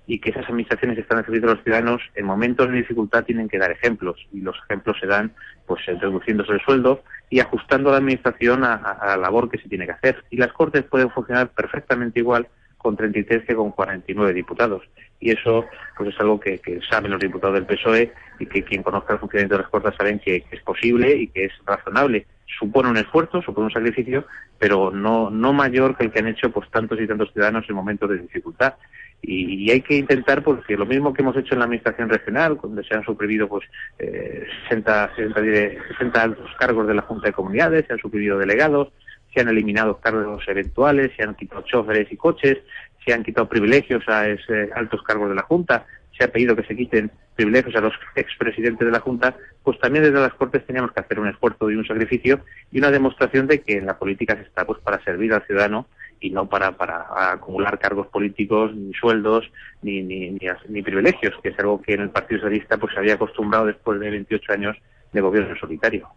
[0.06, 3.22] y que esas administraciones que están al servicio de los ciudadanos en momentos de dificultad
[3.22, 5.32] tienen que dar ejemplos y los ejemplos se dan
[5.66, 9.86] pues reduciéndose el sueldo y ajustando la administración a, a la labor que se tiene
[9.86, 10.24] que hacer.
[10.30, 12.48] Y las Cortes pueden funcionar perfectamente igual
[12.80, 14.82] con 33 que con 49 diputados.
[15.20, 15.66] Y eso
[15.96, 19.56] pues es algo que, saben los diputados del PSOE y que quien conozca el funcionamiento
[19.56, 22.26] de las Cortes saben que, es posible y que es razonable.
[22.58, 24.24] Supone un esfuerzo, supone un sacrificio,
[24.58, 27.76] pero no, no mayor que el que han hecho pues tantos y tantos ciudadanos en
[27.76, 28.74] momentos de dificultad.
[29.22, 32.82] Y, hay que intentar, porque lo mismo que hemos hecho en la administración regional, donde
[32.84, 33.66] se han suprimido pues
[33.98, 35.40] eh, 60, 60,
[35.88, 38.88] 60 altos cargos de la Junta de Comunidades, se han suprimido delegados,
[39.32, 42.58] se han eliminado cargos eventuales, se han quitado choferes y coches,
[43.04, 46.64] se han quitado privilegios a ese altos cargos de la Junta, se ha pedido que
[46.64, 50.92] se quiten privilegios a los expresidentes de la Junta, pues también desde las Cortes teníamos
[50.92, 54.36] que hacer un esfuerzo y un sacrificio y una demostración de que en la política
[54.36, 55.86] se está pues para servir al ciudadano
[56.20, 59.50] y no para, para acumular cargos políticos, ni sueldos,
[59.80, 63.14] ni, ni, ni, privilegios, que es algo que en el Partido Socialista pues se había
[63.14, 64.76] acostumbrado después de 28 años
[65.12, 66.08] de gobierno solitario.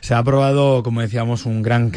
[0.00, 1.90] Se ha aprobado, como decíamos, un gran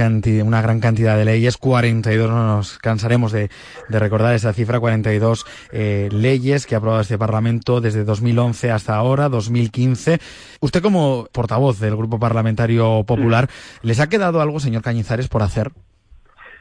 [0.44, 3.50] una gran cantidad de leyes, 42, no nos cansaremos de,
[3.90, 9.30] recordar esa cifra, 42 eh, leyes que ha aprobado este Parlamento desde 2011 hasta ahora,
[9.30, 10.20] 2015.
[10.62, 13.50] Usted como portavoz del Grupo Parlamentario Popular,
[13.82, 15.72] ¿les ha quedado algo, señor Cañizares, por hacer?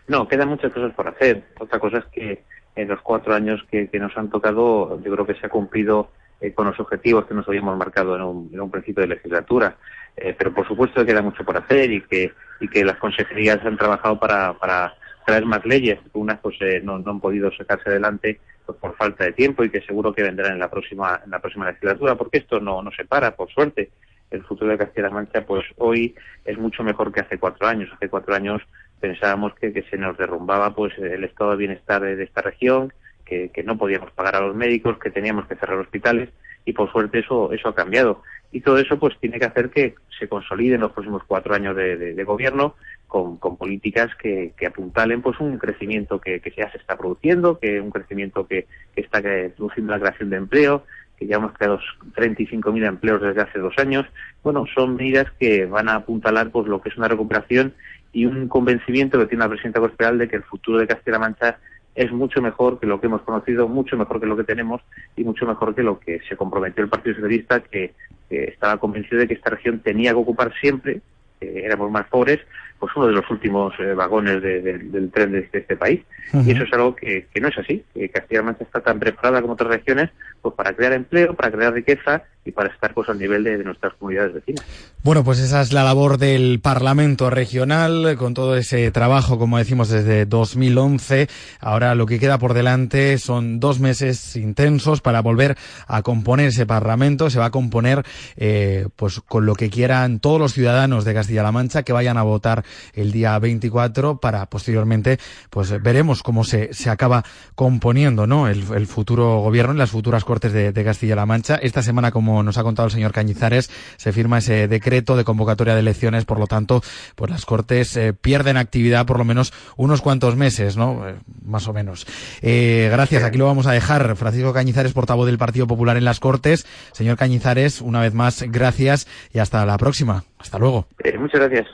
[0.09, 1.45] No, quedan muchas cosas por hacer.
[1.61, 2.43] Otra cosa es que
[2.75, 6.11] en los cuatro años que nos han tocado, yo creo que se ha cumplido
[6.41, 8.23] eh, con los objetivos que nos habíamos marcado en
[8.61, 9.77] un, principio de legislatura.
[10.17, 13.65] Eh, pero por supuesto que queda mucho por hacer y que, y que las consejerías
[13.65, 14.95] han trabajado para, para
[15.27, 15.99] traer más leyes.
[16.13, 19.83] Unas pues eh, no, han podido sacarse adelante pues, por falta de tiempo y que
[19.83, 23.05] seguro que vendrán en la próxima, en la próxima legislatura, porque esto no, no se
[23.05, 23.91] para, por suerte.
[24.31, 26.15] El futuro de Castilla-La Mancha, pues hoy
[26.45, 27.91] es mucho mejor que hace cuatro años.
[27.93, 28.63] Hace cuatro años
[29.01, 32.93] pensábamos que, que se nos derrumbaba pues el estado de bienestar de esta región,
[33.31, 36.29] que, no podíamos pagar a los médicos, que teníamos que cerrar hospitales
[36.65, 38.23] y por suerte eso, eso ha cambiado.
[38.53, 41.77] Y todo eso pues tiene que hacer que se consolide en los próximos cuatro años
[41.77, 42.75] de, gobierno
[43.07, 48.47] con, políticas que, apuntalen pues un crecimiento que, ya se está produciendo, que un crecimiento
[48.47, 48.67] que,
[48.97, 50.85] está produciendo la creación de empleo,
[51.17, 51.79] que ya hemos creado
[52.17, 54.07] 35.000 empleos desde hace dos años.
[54.43, 57.75] Bueno, son medidas que van a apuntalar pues lo que es una recuperación
[58.13, 61.59] y un convencimiento que tiene la presidenta Cospedal de que el futuro de Castilla-La Mancha
[61.95, 64.81] es mucho mejor que lo que hemos conocido, mucho mejor que lo que tenemos
[65.17, 67.95] y mucho mejor que lo que se comprometió el Partido Socialista, que,
[68.31, 71.01] estaba convencido de que esta región tenía que ocupar siempre,
[71.41, 72.39] éramos más pobres,
[72.79, 76.03] pues uno de los últimos eh, vagones del tren de este, país.
[76.33, 79.55] Y eso es algo que, no es así, que Castilla-La Mancha está tan preparada como
[79.55, 80.11] otras regiones
[80.41, 83.95] pues para crear empleo, para crear riqueza y para estar pues al nivel de, nuestras
[83.95, 84.65] comunidades vecinas.
[85.03, 89.89] Bueno, pues esa es la labor del Parlamento regional con todo ese trabajo, como decimos,
[89.89, 91.29] desde 2011.
[91.61, 96.67] Ahora lo que queda por delante son dos meses intensos para volver a componer ese
[96.67, 97.31] Parlamento.
[97.31, 98.05] Se va a componer
[98.37, 102.23] eh, pues con lo que quieran todos los ciudadanos de Castilla-La Mancha que vayan a
[102.23, 102.65] votar
[102.95, 105.19] el día 24 para posteriormente,
[105.51, 107.25] pues veremos cómo se, se acaba
[107.55, 108.49] componiendo, ¿no?
[108.49, 111.57] El, futuro gobierno en las futuras Cortes de, Castilla-La Mancha.
[111.57, 115.75] Esta semana, como nos ha contado el señor Cañizares, se firma ese decreto de convocatoria
[115.75, 116.83] de elecciones, por lo tanto,
[117.15, 121.09] pues las Cortes eh, pierden actividad por lo menos unos cuantos meses, ¿no?
[121.09, 122.07] Eh, más o menos.
[122.43, 124.17] Eh, gracias, aquí lo vamos a dejar.
[124.17, 126.67] Francisco Cañizares, portavoz del Partido Popular en las Cortes.
[126.93, 130.25] Señor Cañizares, una vez más, gracias y hasta la próxima.
[130.39, 130.87] Hasta luego.
[131.19, 131.67] muchas gracias.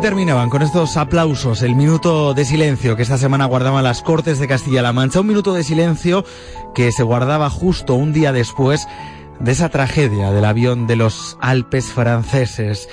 [0.00, 4.46] Terminaban con estos aplausos el minuto de silencio que esta semana guardaban las Cortes de
[4.46, 5.20] Castilla-La Mancha.
[5.20, 6.26] Un minuto de silencio
[6.74, 8.86] que se guardaba justo un día después
[9.40, 12.86] de esa tragedia del avión de los Alpes franceses.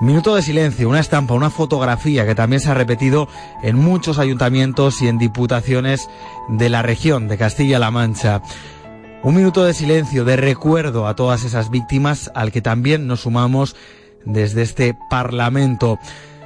[0.00, 3.28] Minuto de silencio, una estampa, una fotografía que también se ha repetido
[3.62, 6.08] en muchos ayuntamientos y en diputaciones
[6.48, 8.42] de la región de Castilla-La Mancha.
[9.22, 13.76] Un minuto de silencio, de recuerdo a todas esas víctimas al que también nos sumamos
[14.24, 15.98] desde este Parlamento.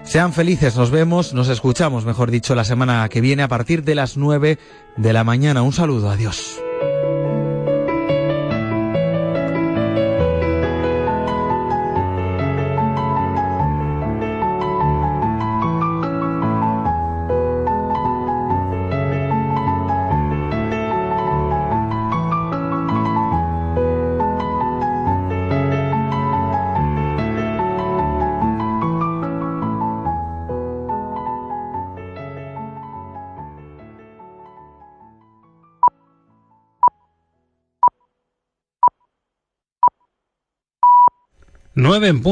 [0.04, 3.94] Sean felices, nos vemos, nos escuchamos, mejor dicho, la semana que viene a partir de
[3.94, 4.58] las 9
[4.96, 5.62] de la mañana.
[5.62, 6.60] Un saludo, adiós.
[41.84, 42.22] Nueve en punto.